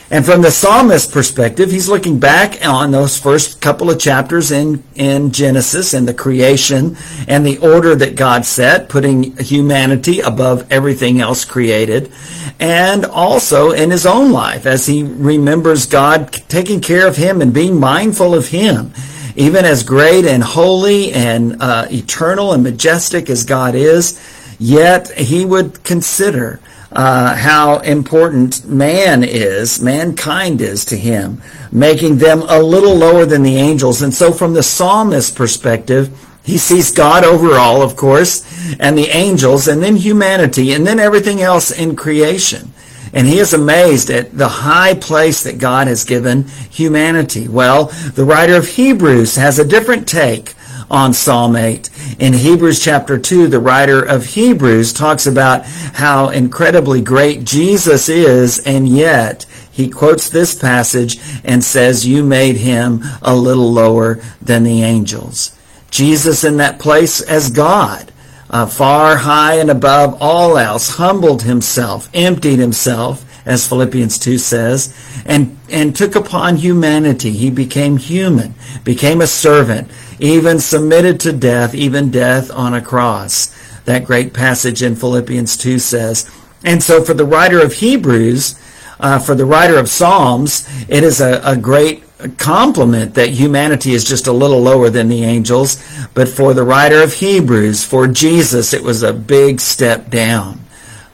And 0.08 0.24
from 0.24 0.40
the 0.40 0.52
psalmist's 0.52 1.12
perspective, 1.12 1.72
he's 1.72 1.88
looking 1.88 2.20
back 2.20 2.64
on 2.64 2.92
those 2.92 3.18
first 3.18 3.60
couple 3.60 3.90
of 3.90 3.98
chapters 3.98 4.52
in, 4.52 4.84
in 4.94 5.32
Genesis 5.32 5.94
and 5.94 6.06
the 6.06 6.14
creation 6.14 6.96
and 7.26 7.44
the 7.44 7.58
order 7.58 7.96
that 7.96 8.14
God 8.14 8.44
set, 8.44 8.88
putting 8.88 9.36
humanity 9.36 10.20
above 10.20 10.70
everything 10.70 11.20
else 11.20 11.44
created. 11.44 12.12
And 12.60 13.04
also 13.04 13.72
in 13.72 13.90
his 13.90 14.06
own 14.06 14.30
life 14.30 14.64
as 14.64 14.86
he 14.86 15.02
remembers 15.02 15.86
God 15.86 16.32
taking 16.32 16.80
care 16.80 17.08
of 17.08 17.16
him 17.16 17.42
and 17.42 17.52
being 17.52 17.80
mindful 17.80 18.32
of 18.32 18.48
him. 18.48 18.92
Even 19.34 19.64
as 19.64 19.82
great 19.82 20.24
and 20.24 20.42
holy 20.42 21.12
and 21.12 21.60
uh, 21.60 21.88
eternal 21.90 22.52
and 22.52 22.62
majestic 22.62 23.28
as 23.28 23.44
God 23.44 23.74
is, 23.74 24.20
yet 24.60 25.10
he 25.18 25.44
would 25.44 25.82
consider 25.82 26.60
uh, 26.92 27.34
how 27.36 27.78
important 27.78 28.64
man 28.64 29.24
is, 29.24 29.80
mankind 29.80 30.60
is 30.60 30.84
to 30.86 30.96
him, 30.96 31.42
making 31.72 32.18
them 32.18 32.42
a 32.48 32.62
little 32.62 32.94
lower 32.94 33.26
than 33.26 33.42
the 33.42 33.56
angels. 33.56 34.02
And 34.02 34.14
so 34.14 34.32
from 34.32 34.54
the 34.54 34.62
psalmist's 34.62 35.34
perspective, 35.34 36.16
he 36.44 36.58
sees 36.58 36.92
God 36.92 37.24
overall, 37.24 37.82
of 37.82 37.96
course, 37.96 38.44
and 38.78 38.96
the 38.96 39.08
angels, 39.08 39.66
and 39.66 39.82
then 39.82 39.96
humanity, 39.96 40.72
and 40.72 40.86
then 40.86 41.00
everything 41.00 41.42
else 41.42 41.72
in 41.72 41.96
creation. 41.96 42.72
And 43.12 43.26
he 43.26 43.38
is 43.38 43.52
amazed 43.52 44.10
at 44.10 44.36
the 44.36 44.48
high 44.48 44.94
place 44.94 45.42
that 45.42 45.58
God 45.58 45.88
has 45.88 46.04
given 46.04 46.46
humanity. 46.70 47.48
Well, 47.48 47.86
the 48.14 48.24
writer 48.24 48.56
of 48.56 48.68
Hebrews 48.68 49.36
has 49.36 49.58
a 49.58 49.64
different 49.64 50.06
take 50.06 50.54
on 50.90 51.12
Psalm 51.12 51.56
8. 51.56 51.90
In 52.18 52.32
Hebrews 52.32 52.82
chapter 52.82 53.18
2, 53.18 53.48
the 53.48 53.60
writer 53.60 54.02
of 54.02 54.26
Hebrews 54.26 54.92
talks 54.92 55.26
about 55.26 55.64
how 55.64 56.28
incredibly 56.28 57.00
great 57.00 57.44
Jesus 57.44 58.08
is, 58.08 58.58
and 58.60 58.88
yet 58.88 59.46
he 59.70 59.90
quotes 59.90 60.30
this 60.30 60.54
passage 60.54 61.18
and 61.44 61.62
says, 61.62 62.06
You 62.06 62.24
made 62.24 62.56
him 62.56 63.02
a 63.20 63.34
little 63.34 63.72
lower 63.72 64.20
than 64.40 64.62
the 64.62 64.82
angels. 64.82 65.56
Jesus 65.90 66.44
in 66.44 66.56
that 66.58 66.78
place 66.78 67.20
as 67.20 67.50
God. 67.50 68.12
Uh, 68.48 68.64
far 68.64 69.16
high 69.16 69.54
and 69.54 69.70
above 69.70 70.16
all 70.20 70.56
else, 70.56 70.90
humbled 70.90 71.42
himself, 71.42 72.08
emptied 72.14 72.58
himself, 72.60 73.24
as 73.44 73.66
Philippians 73.66 74.18
2 74.18 74.38
says, 74.38 74.94
and, 75.24 75.58
and 75.70 75.94
took 75.94 76.16
upon 76.16 76.56
humanity. 76.56 77.30
He 77.30 77.50
became 77.50 77.96
human, 77.96 78.54
became 78.84 79.20
a 79.20 79.26
servant, 79.26 79.90
even 80.18 80.58
submitted 80.58 81.20
to 81.20 81.32
death, 81.32 81.74
even 81.74 82.10
death 82.10 82.50
on 82.50 82.74
a 82.74 82.82
cross. 82.82 83.54
That 83.84 84.04
great 84.04 84.32
passage 84.32 84.82
in 84.82 84.96
Philippians 84.96 85.56
2 85.56 85.78
says. 85.78 86.30
And 86.64 86.82
so 86.82 87.04
for 87.04 87.14
the 87.14 87.24
writer 87.24 87.60
of 87.60 87.74
Hebrews, 87.74 88.58
uh, 88.98 89.18
for 89.18 89.34
the 89.34 89.44
writer 89.44 89.78
of 89.78 89.88
Psalms, 89.88 90.66
it 90.88 91.04
is 91.04 91.20
a, 91.20 91.40
a 91.44 91.56
great 91.56 92.02
compliment 92.38 93.14
that 93.14 93.28
humanity 93.28 93.92
is 93.92 94.04
just 94.04 94.26
a 94.26 94.32
little 94.32 94.60
lower 94.60 94.90
than 94.90 95.08
the 95.08 95.22
angels. 95.22 95.82
But 96.14 96.28
for 96.28 96.54
the 96.54 96.64
writer 96.64 97.02
of 97.02 97.12
Hebrews, 97.12 97.84
for 97.84 98.08
Jesus, 98.08 98.72
it 98.72 98.82
was 98.82 99.02
a 99.02 99.12
big 99.12 99.60
step 99.60 100.10
down. 100.10 100.60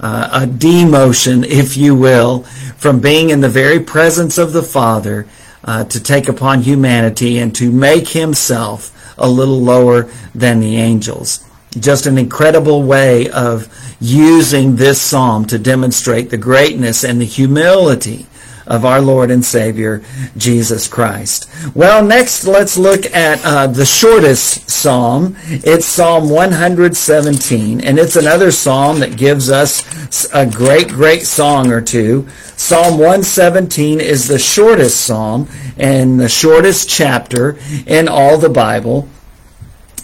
Uh, 0.00 0.44
a 0.44 0.47
demotion, 0.47 1.44
if 1.44 1.76
you 1.76 1.94
will, 1.94 2.42
from 2.76 3.00
being 3.00 3.30
in 3.30 3.40
the 3.40 3.49
very 3.49 3.78
presence 3.78 4.38
of 4.38 4.52
the 4.52 4.62
Father 4.62 5.26
uh, 5.64 5.85
to 5.85 6.02
take 6.02 6.28
upon 6.28 6.62
humanity 6.62 7.38
and 7.38 7.54
to 7.57 7.71
make 7.71 8.09
himself 8.09 9.14
a 9.19 9.28
little 9.28 9.61
lower 9.61 10.11
than 10.35 10.61
the 10.61 10.76
angels. 10.76 11.45
Just 11.78 12.07
an 12.07 12.19
incredible 12.19 12.83
way 12.83 13.31
of 13.31 13.69
using 14.00 14.76
this 14.76 15.00
psalm 15.00 15.47
to 15.47 15.59
demonstrate 15.59 16.31
the 16.31 16.37
greatness 16.37 17.04
and 17.04 17.21
the 17.21 17.25
humility 17.25 18.26
of 18.66 18.85
our 18.85 19.00
Lord 19.00 19.31
and 19.31 19.45
Savior, 19.45 20.02
Jesus 20.37 20.88
Christ. 20.88 21.49
Well, 21.75 22.04
next 22.04 22.45
let's 22.45 22.76
look 22.76 23.07
at 23.07 23.45
uh, 23.45 23.66
the 23.66 23.87
shortest 23.87 24.71
psalm. 24.71 25.37
It's 25.47 25.87
Psalm 25.87 26.28
117, 26.28 27.81
and 27.81 27.99
it's 27.99 28.16
another 28.16 28.50
psalm 28.50 29.00
that 29.00 29.16
gives 29.16 29.50
us 29.50 30.28
a 30.33 30.47
great, 30.47 30.88
great 30.88 31.23
song 31.23 31.71
or 31.71 31.81
two. 31.81 32.28
Psalm 32.57 32.99
117 32.99 34.00
is 34.00 34.28
the 34.28 34.38
shortest 34.38 35.00
psalm 35.00 35.49
and 35.76 36.21
the 36.21 36.28
shortest 36.28 36.88
chapter 36.88 37.59
in 37.87 38.09
all 38.09 38.38
the 38.38 38.49
Bible. 38.49 39.09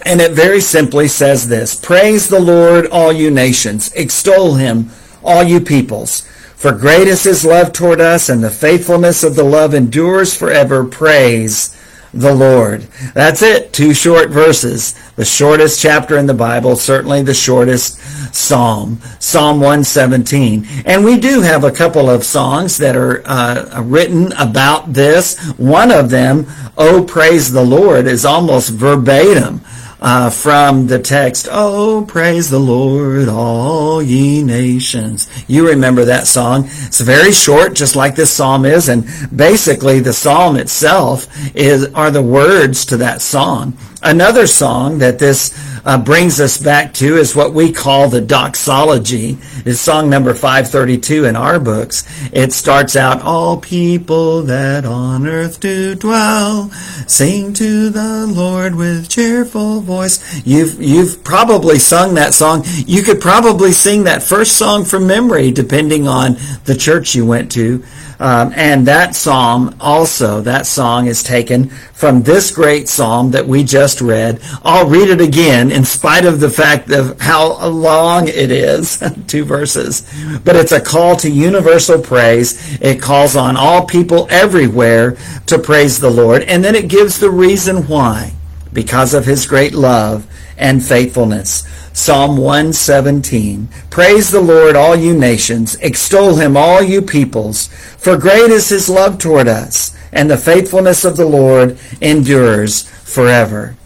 And 0.04 0.20
it 0.20 0.32
very 0.32 0.60
simply 0.60 1.08
says 1.08 1.48
this 1.48 1.74
Praise 1.74 2.28
the 2.28 2.40
Lord, 2.40 2.86
all 2.86 3.12
you 3.12 3.30
nations. 3.30 3.92
Extol 3.92 4.54
him, 4.54 4.90
all 5.22 5.42
you 5.42 5.60
peoples. 5.60 6.28
For 6.58 6.72
great 6.72 7.06
is 7.06 7.22
his 7.22 7.44
love 7.44 7.72
toward 7.72 8.00
us, 8.00 8.28
and 8.28 8.42
the 8.42 8.50
faithfulness 8.50 9.22
of 9.22 9.36
the 9.36 9.44
love 9.44 9.74
endures 9.74 10.36
forever. 10.36 10.84
Praise 10.84 11.72
the 12.12 12.34
Lord. 12.34 12.82
That's 13.14 13.42
it. 13.42 13.72
Two 13.72 13.94
short 13.94 14.30
verses. 14.30 14.94
The 15.14 15.24
shortest 15.24 15.80
chapter 15.80 16.18
in 16.18 16.26
the 16.26 16.34
Bible, 16.34 16.74
certainly 16.74 17.22
the 17.22 17.32
shortest 17.32 18.00
psalm. 18.34 19.00
Psalm 19.20 19.60
117. 19.60 20.66
And 20.84 21.04
we 21.04 21.16
do 21.16 21.42
have 21.42 21.62
a 21.62 21.70
couple 21.70 22.10
of 22.10 22.24
songs 22.24 22.76
that 22.78 22.96
are 22.96 23.22
uh, 23.24 23.80
written 23.82 24.32
about 24.32 24.92
this. 24.92 25.38
One 25.58 25.92
of 25.92 26.10
them, 26.10 26.46
Oh 26.76 27.04
Praise 27.04 27.52
the 27.52 27.64
Lord, 27.64 28.08
is 28.08 28.24
almost 28.24 28.70
verbatim 28.70 29.60
uh, 30.00 30.30
from 30.30 30.86
the 30.86 30.98
text, 30.98 31.48
Oh, 31.50 32.04
praise 32.06 32.50
the 32.50 32.58
Lord, 32.58 33.28
all 33.28 34.02
ye 34.02 34.42
nations. 34.42 35.28
You 35.48 35.68
remember 35.68 36.04
that 36.04 36.26
song. 36.26 36.64
It's 36.66 37.00
very 37.00 37.32
short, 37.32 37.74
just 37.74 37.96
like 37.96 38.14
this 38.14 38.32
psalm 38.32 38.64
is, 38.64 38.88
and 38.88 39.06
basically 39.34 40.00
the 40.00 40.12
psalm 40.12 40.56
itself 40.56 41.26
is, 41.56 41.92
are 41.94 42.10
the 42.10 42.22
words 42.22 42.84
to 42.86 42.96
that 42.98 43.22
song. 43.22 43.76
Another 44.02 44.46
song 44.46 44.98
that 44.98 45.18
this 45.18 45.52
uh, 45.84 46.02
brings 46.02 46.40
us 46.40 46.58
back 46.58 46.94
to 46.94 47.16
is 47.16 47.34
what 47.34 47.52
we 47.52 47.72
call 47.72 48.08
the 48.08 48.20
doxology. 48.20 49.38
It's 49.64 49.80
song 49.80 50.10
number 50.10 50.34
532 50.34 51.24
in 51.24 51.36
our 51.36 51.58
books. 51.58 52.04
It 52.32 52.52
starts 52.52 52.96
out, 52.96 53.22
All 53.22 53.60
people 53.60 54.42
that 54.42 54.84
on 54.84 55.26
earth 55.26 55.60
do 55.60 55.94
dwell, 55.94 56.70
sing 57.06 57.52
to 57.54 57.90
the 57.90 58.26
Lord 58.26 58.74
with 58.74 59.08
cheerful 59.08 59.80
voice. 59.80 60.46
You've, 60.46 60.80
you've 60.80 61.24
probably 61.24 61.78
sung 61.78 62.14
that 62.14 62.34
song. 62.34 62.64
You 62.86 63.02
could 63.02 63.20
probably 63.20 63.72
sing 63.72 64.04
that 64.04 64.22
first 64.22 64.56
song 64.56 64.84
from 64.84 65.06
memory, 65.06 65.50
depending 65.50 66.08
on 66.08 66.36
the 66.64 66.74
church 66.74 67.14
you 67.14 67.26
went 67.26 67.52
to. 67.52 67.84
Um, 68.20 68.52
and 68.56 68.86
that 68.88 69.14
psalm 69.14 69.76
also, 69.80 70.40
that 70.40 70.66
song 70.66 71.06
is 71.06 71.22
taken 71.22 71.68
from 71.68 72.22
this 72.22 72.50
great 72.50 72.88
psalm 72.88 73.30
that 73.30 73.46
we 73.46 73.62
just 73.62 74.00
read. 74.00 74.40
I'll 74.64 74.88
read 74.88 75.08
it 75.08 75.20
again 75.20 75.67
in 75.72 75.84
spite 75.84 76.24
of 76.24 76.40
the 76.40 76.50
fact 76.50 76.90
of 76.90 77.20
how 77.20 77.66
long 77.68 78.28
it 78.28 78.50
is, 78.50 79.02
two 79.26 79.44
verses. 79.44 80.08
But 80.44 80.56
it's 80.56 80.72
a 80.72 80.80
call 80.80 81.16
to 81.16 81.30
universal 81.30 82.00
praise. 82.00 82.80
It 82.80 83.00
calls 83.00 83.36
on 83.36 83.56
all 83.56 83.86
people 83.86 84.26
everywhere 84.30 85.16
to 85.46 85.58
praise 85.58 85.98
the 85.98 86.10
Lord. 86.10 86.42
And 86.42 86.64
then 86.64 86.74
it 86.74 86.88
gives 86.88 87.18
the 87.18 87.30
reason 87.30 87.86
why. 87.88 88.32
Because 88.72 89.14
of 89.14 89.24
his 89.24 89.46
great 89.46 89.74
love 89.74 90.26
and 90.58 90.84
faithfulness. 90.84 91.64
Psalm 91.98 92.36
117. 92.36 93.68
Praise 93.90 94.30
the 94.30 94.40
Lord, 94.40 94.76
all 94.76 94.94
you 94.94 95.16
nations. 95.16 95.74
Extol 95.76 96.36
him, 96.36 96.56
all 96.56 96.82
you 96.82 97.02
peoples. 97.02 97.68
For 97.96 98.16
great 98.16 98.50
is 98.50 98.68
his 98.68 98.88
love 98.88 99.18
toward 99.18 99.48
us, 99.48 99.96
and 100.12 100.30
the 100.30 100.36
faithfulness 100.36 101.04
of 101.04 101.16
the 101.16 101.26
Lord 101.26 101.78
endures 102.00 102.82
forever. 102.82 103.77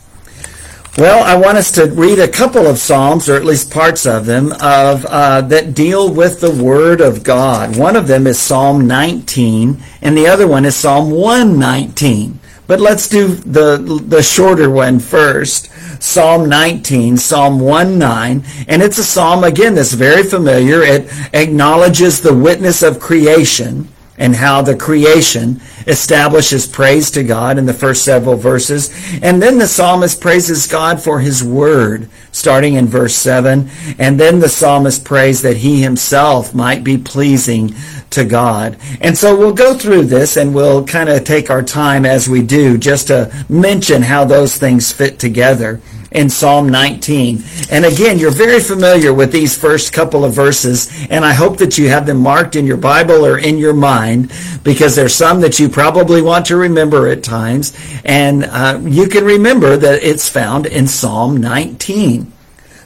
Well, 0.98 1.24
I 1.24 1.36
want 1.36 1.56
us 1.56 1.72
to 1.72 1.86
read 1.86 2.18
a 2.18 2.28
couple 2.28 2.66
of 2.66 2.76
Psalms, 2.76 3.26
or 3.26 3.36
at 3.36 3.46
least 3.46 3.70
parts 3.70 4.04
of 4.04 4.26
them, 4.26 4.52
of 4.60 5.06
uh, 5.06 5.40
that 5.40 5.72
deal 5.72 6.12
with 6.12 6.42
the 6.42 6.50
Word 6.50 7.00
of 7.00 7.24
God. 7.24 7.78
One 7.78 7.96
of 7.96 8.06
them 8.06 8.26
is 8.26 8.38
Psalm 8.38 8.86
19, 8.86 9.82
and 10.02 10.18
the 10.18 10.26
other 10.26 10.46
one 10.46 10.66
is 10.66 10.76
Psalm 10.76 11.10
119. 11.10 12.38
But 12.66 12.78
let's 12.78 13.08
do 13.08 13.28
the, 13.28 14.02
the 14.06 14.22
shorter 14.22 14.68
one 14.68 14.98
first. 14.98 15.70
Psalm 16.02 16.50
19, 16.50 17.16
Psalm 17.16 17.58
1 17.58 17.98
9. 17.98 18.44
And 18.68 18.82
it's 18.82 18.98
a 18.98 19.04
psalm, 19.04 19.44
again, 19.44 19.74
that's 19.74 19.94
very 19.94 20.24
familiar. 20.24 20.82
It 20.82 21.10
acknowledges 21.32 22.20
the 22.20 22.34
witness 22.34 22.82
of 22.82 23.00
creation 23.00 23.88
and 24.18 24.36
how 24.36 24.60
the 24.60 24.76
creation 24.76 25.60
establishes 25.86 26.66
praise 26.66 27.10
to 27.10 27.24
God 27.24 27.58
in 27.58 27.66
the 27.66 27.72
first 27.72 28.04
several 28.04 28.36
verses. 28.36 28.90
And 29.22 29.42
then 29.42 29.58
the 29.58 29.66
psalmist 29.66 30.20
praises 30.20 30.66
God 30.66 31.02
for 31.02 31.20
his 31.20 31.42
word, 31.42 32.08
starting 32.30 32.74
in 32.74 32.86
verse 32.86 33.14
7. 33.14 33.70
And 33.98 34.20
then 34.20 34.38
the 34.38 34.48
psalmist 34.48 35.04
prays 35.04 35.42
that 35.42 35.56
he 35.56 35.80
himself 35.80 36.54
might 36.54 36.84
be 36.84 36.98
pleasing 36.98 37.74
to 38.10 38.24
God. 38.24 38.76
And 39.00 39.16
so 39.16 39.36
we'll 39.36 39.54
go 39.54 39.74
through 39.74 40.04
this 40.04 40.36
and 40.36 40.54
we'll 40.54 40.84
kind 40.86 41.08
of 41.08 41.24
take 41.24 41.48
our 41.48 41.62
time 41.62 42.04
as 42.04 42.28
we 42.28 42.42
do 42.42 42.76
just 42.76 43.06
to 43.06 43.32
mention 43.48 44.02
how 44.02 44.24
those 44.24 44.56
things 44.56 44.92
fit 44.92 45.18
together 45.18 45.80
in 46.14 46.30
Psalm 46.30 46.68
19. 46.68 47.42
And 47.70 47.84
again, 47.84 48.18
you're 48.18 48.30
very 48.30 48.60
familiar 48.60 49.12
with 49.12 49.32
these 49.32 49.56
first 49.56 49.92
couple 49.92 50.24
of 50.24 50.34
verses, 50.34 50.90
and 51.10 51.24
I 51.24 51.32
hope 51.32 51.58
that 51.58 51.78
you 51.78 51.88
have 51.88 52.06
them 52.06 52.18
marked 52.18 52.56
in 52.56 52.66
your 52.66 52.76
Bible 52.76 53.26
or 53.26 53.38
in 53.38 53.58
your 53.58 53.74
mind, 53.74 54.32
because 54.62 54.96
there's 54.96 55.14
some 55.14 55.40
that 55.40 55.58
you 55.58 55.68
probably 55.68 56.22
want 56.22 56.46
to 56.46 56.56
remember 56.56 57.08
at 57.08 57.22
times, 57.22 57.76
and 58.04 58.44
uh, 58.44 58.80
you 58.82 59.08
can 59.08 59.24
remember 59.24 59.76
that 59.76 60.02
it's 60.02 60.28
found 60.28 60.66
in 60.66 60.86
Psalm 60.86 61.36
19. 61.36 62.32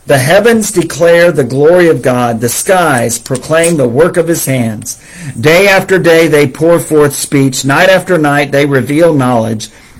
The 0.06 0.18
heavens 0.18 0.70
declare 0.70 1.32
the 1.32 1.42
glory 1.42 1.88
of 1.88 2.00
God. 2.00 2.40
The 2.40 2.48
skies 2.48 3.18
proclaim 3.18 3.76
the 3.76 3.88
work 3.88 4.16
of 4.16 4.28
his 4.28 4.46
hands. 4.46 5.02
Day 5.38 5.66
after 5.66 5.98
day 5.98 6.28
they 6.28 6.46
pour 6.46 6.78
forth 6.78 7.12
speech. 7.12 7.64
Night 7.64 7.88
after 7.88 8.16
night 8.16 8.52
they 8.52 8.66
reveal 8.66 9.12
knowledge. 9.12 9.68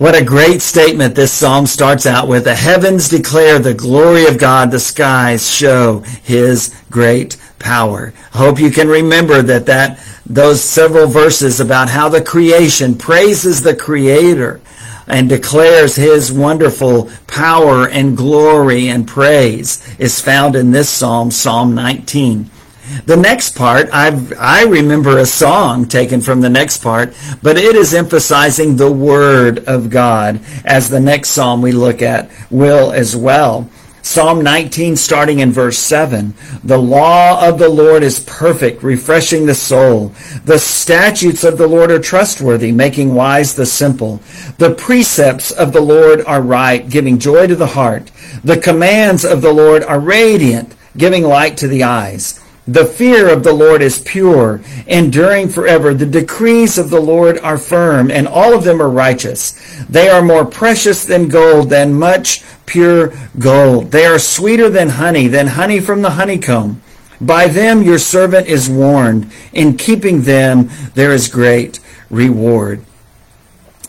What 0.00 0.16
a 0.16 0.24
great 0.24 0.62
statement 0.62 1.14
this 1.14 1.30
psalm 1.30 1.66
starts 1.66 2.06
out 2.06 2.26
with. 2.26 2.44
The 2.44 2.54
heavens 2.54 3.10
declare 3.10 3.58
the 3.58 3.74
glory 3.74 4.24
of 4.24 4.38
God. 4.38 4.70
The 4.70 4.80
skies 4.80 5.54
show 5.54 5.98
his 6.22 6.74
great 6.90 7.36
power. 7.58 8.14
I 8.32 8.38
hope 8.38 8.58
you 8.58 8.70
can 8.70 8.88
remember 8.88 9.42
that, 9.42 9.66
that 9.66 10.02
those 10.24 10.64
several 10.64 11.06
verses 11.06 11.60
about 11.60 11.90
how 11.90 12.08
the 12.08 12.22
creation 12.22 12.94
praises 12.94 13.60
the 13.60 13.76
creator 13.76 14.62
and 15.06 15.28
declares 15.28 15.96
his 15.96 16.32
wonderful 16.32 17.10
power 17.26 17.86
and 17.86 18.16
glory 18.16 18.88
and 18.88 19.06
praise 19.06 19.86
is 19.98 20.18
found 20.18 20.56
in 20.56 20.70
this 20.70 20.88
psalm, 20.88 21.30
Psalm 21.30 21.74
19. 21.74 22.50
The 23.06 23.16
next 23.16 23.56
part, 23.56 23.88
I've, 23.92 24.32
I 24.38 24.64
remember 24.64 25.18
a 25.18 25.26
song 25.26 25.86
taken 25.86 26.20
from 26.20 26.40
the 26.40 26.48
next 26.48 26.82
part, 26.82 27.14
but 27.42 27.56
it 27.56 27.76
is 27.76 27.94
emphasizing 27.94 28.76
the 28.76 28.90
Word 28.90 29.60
of 29.60 29.90
God, 29.90 30.40
as 30.64 30.88
the 30.88 31.00
next 31.00 31.30
psalm 31.30 31.62
we 31.62 31.72
look 31.72 32.02
at 32.02 32.30
will 32.50 32.92
as 32.92 33.16
well. 33.16 33.68
Psalm 34.02 34.42
19, 34.42 34.96
starting 34.96 35.40
in 35.40 35.52
verse 35.52 35.78
7. 35.78 36.34
The 36.64 36.78
law 36.78 37.46
of 37.46 37.58
the 37.58 37.68
Lord 37.68 38.02
is 38.02 38.20
perfect, 38.20 38.82
refreshing 38.82 39.46
the 39.46 39.54
soul. 39.54 40.14
The 40.44 40.58
statutes 40.58 41.44
of 41.44 41.58
the 41.58 41.68
Lord 41.68 41.90
are 41.90 42.00
trustworthy, 42.00 42.72
making 42.72 43.14
wise 43.14 43.54
the 43.54 43.66
simple. 43.66 44.20
The 44.58 44.74
precepts 44.74 45.50
of 45.50 45.72
the 45.72 45.82
Lord 45.82 46.24
are 46.24 46.42
right, 46.42 46.88
giving 46.88 47.18
joy 47.18 47.46
to 47.46 47.56
the 47.56 47.66
heart. 47.66 48.10
The 48.42 48.58
commands 48.58 49.24
of 49.24 49.42
the 49.42 49.52
Lord 49.52 49.84
are 49.84 50.00
radiant, 50.00 50.74
giving 50.96 51.24
light 51.24 51.58
to 51.58 51.68
the 51.68 51.84
eyes. 51.84 52.40
The 52.70 52.84
fear 52.84 53.28
of 53.28 53.42
the 53.42 53.52
Lord 53.52 53.82
is 53.82 53.98
pure, 53.98 54.60
enduring 54.86 55.48
forever. 55.48 55.92
The 55.92 56.06
decrees 56.06 56.78
of 56.78 56.88
the 56.88 57.00
Lord 57.00 57.40
are 57.40 57.58
firm, 57.58 58.12
and 58.12 58.28
all 58.28 58.54
of 58.54 58.62
them 58.62 58.80
are 58.80 58.88
righteous. 58.88 59.58
They 59.88 60.08
are 60.08 60.22
more 60.22 60.44
precious 60.44 61.04
than 61.04 61.26
gold, 61.26 61.68
than 61.68 61.92
much 61.92 62.44
pure 62.66 63.12
gold. 63.40 63.90
They 63.90 64.06
are 64.06 64.20
sweeter 64.20 64.70
than 64.70 64.88
honey, 64.88 65.26
than 65.26 65.48
honey 65.48 65.80
from 65.80 66.02
the 66.02 66.10
honeycomb. 66.10 66.80
By 67.20 67.48
them 67.48 67.82
your 67.82 67.98
servant 67.98 68.46
is 68.46 68.70
warned. 68.70 69.32
In 69.52 69.76
keeping 69.76 70.22
them 70.22 70.70
there 70.94 71.10
is 71.10 71.26
great 71.26 71.80
reward. 72.08 72.84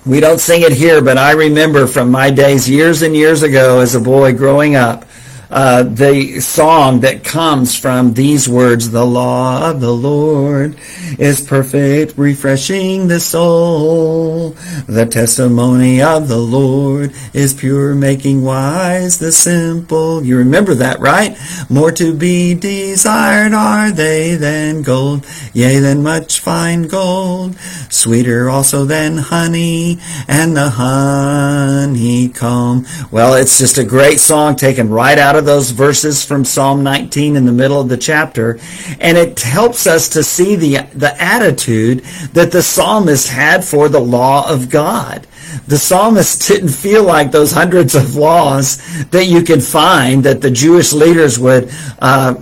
We 0.07 0.19
don't 0.19 0.39
sing 0.39 0.63
it 0.63 0.71
here, 0.71 1.03
but 1.03 1.19
I 1.19 1.33
remember 1.33 1.85
from 1.85 2.09
my 2.09 2.31
days 2.31 2.67
years 2.67 3.03
and 3.03 3.15
years 3.15 3.43
ago 3.43 3.79
as 3.79 3.93
a 3.93 3.99
boy 3.99 4.33
growing 4.35 4.75
up, 4.75 5.05
uh, 5.51 5.83
the 5.83 6.39
song 6.39 7.01
that 7.01 7.25
comes 7.25 7.77
from 7.77 8.13
these 8.13 8.47
words, 8.47 8.89
the 8.89 9.05
law 9.05 9.69
of 9.69 9.81
the 9.81 9.91
Lord 9.91 10.77
is 11.19 11.41
perfect, 11.41 12.17
refreshing 12.17 13.09
the 13.09 13.19
soul. 13.19 14.51
The 14.87 15.05
testimony 15.05 16.01
of 16.01 16.29
the 16.29 16.37
Lord 16.37 17.11
is 17.33 17.53
pure, 17.53 17.95
making 17.95 18.43
wise 18.43 19.19
the 19.19 19.33
simple. 19.33 20.23
You 20.23 20.37
remember 20.37 20.73
that, 20.75 21.01
right? 21.01 21.37
More 21.69 21.91
to 21.91 22.13
be 22.13 22.53
desired 22.53 23.53
are 23.53 23.91
they 23.91 24.35
than 24.35 24.83
gold, 24.83 25.25
yea, 25.53 25.79
than 25.79 26.01
much 26.01 26.39
fine 26.39 26.83
gold, 26.83 27.57
sweeter 27.89 28.49
also 28.49 28.85
than 28.85 29.17
honey 29.17 29.99
and 30.29 30.55
the 30.55 30.69
honeycomb. 30.69 32.85
Well, 33.11 33.33
it's 33.33 33.57
just 33.57 33.77
a 33.77 33.83
great 33.83 34.21
song 34.21 34.55
taken 34.55 34.89
right 34.89 35.17
out 35.17 35.35
of 35.35 35.40
those 35.45 35.71
verses 35.71 36.23
from 36.23 36.45
Psalm 36.45 36.83
19 36.83 37.35
in 37.35 37.45
the 37.45 37.51
middle 37.51 37.79
of 37.79 37.89
the 37.89 37.97
chapter, 37.97 38.59
and 38.99 39.17
it 39.17 39.39
helps 39.39 39.87
us 39.87 40.09
to 40.09 40.23
see 40.23 40.55
the, 40.55 40.77
the 40.93 41.21
attitude 41.21 41.99
that 42.33 42.51
the 42.51 42.61
psalmist 42.61 43.29
had 43.29 43.63
for 43.63 43.89
the 43.89 43.99
law 43.99 44.49
of 44.49 44.69
God. 44.69 45.27
The 45.67 45.77
psalmist 45.77 46.47
didn't 46.47 46.69
feel 46.69 47.03
like 47.03 47.31
those 47.31 47.51
hundreds 47.51 47.95
of 47.95 48.15
laws 48.15 48.77
that 49.09 49.25
you 49.25 49.41
can 49.43 49.59
find 49.59 50.23
that 50.23 50.41
the 50.41 50.51
Jewish 50.51 50.93
leaders 50.93 51.37
would 51.37 51.71
uh, 51.99 52.35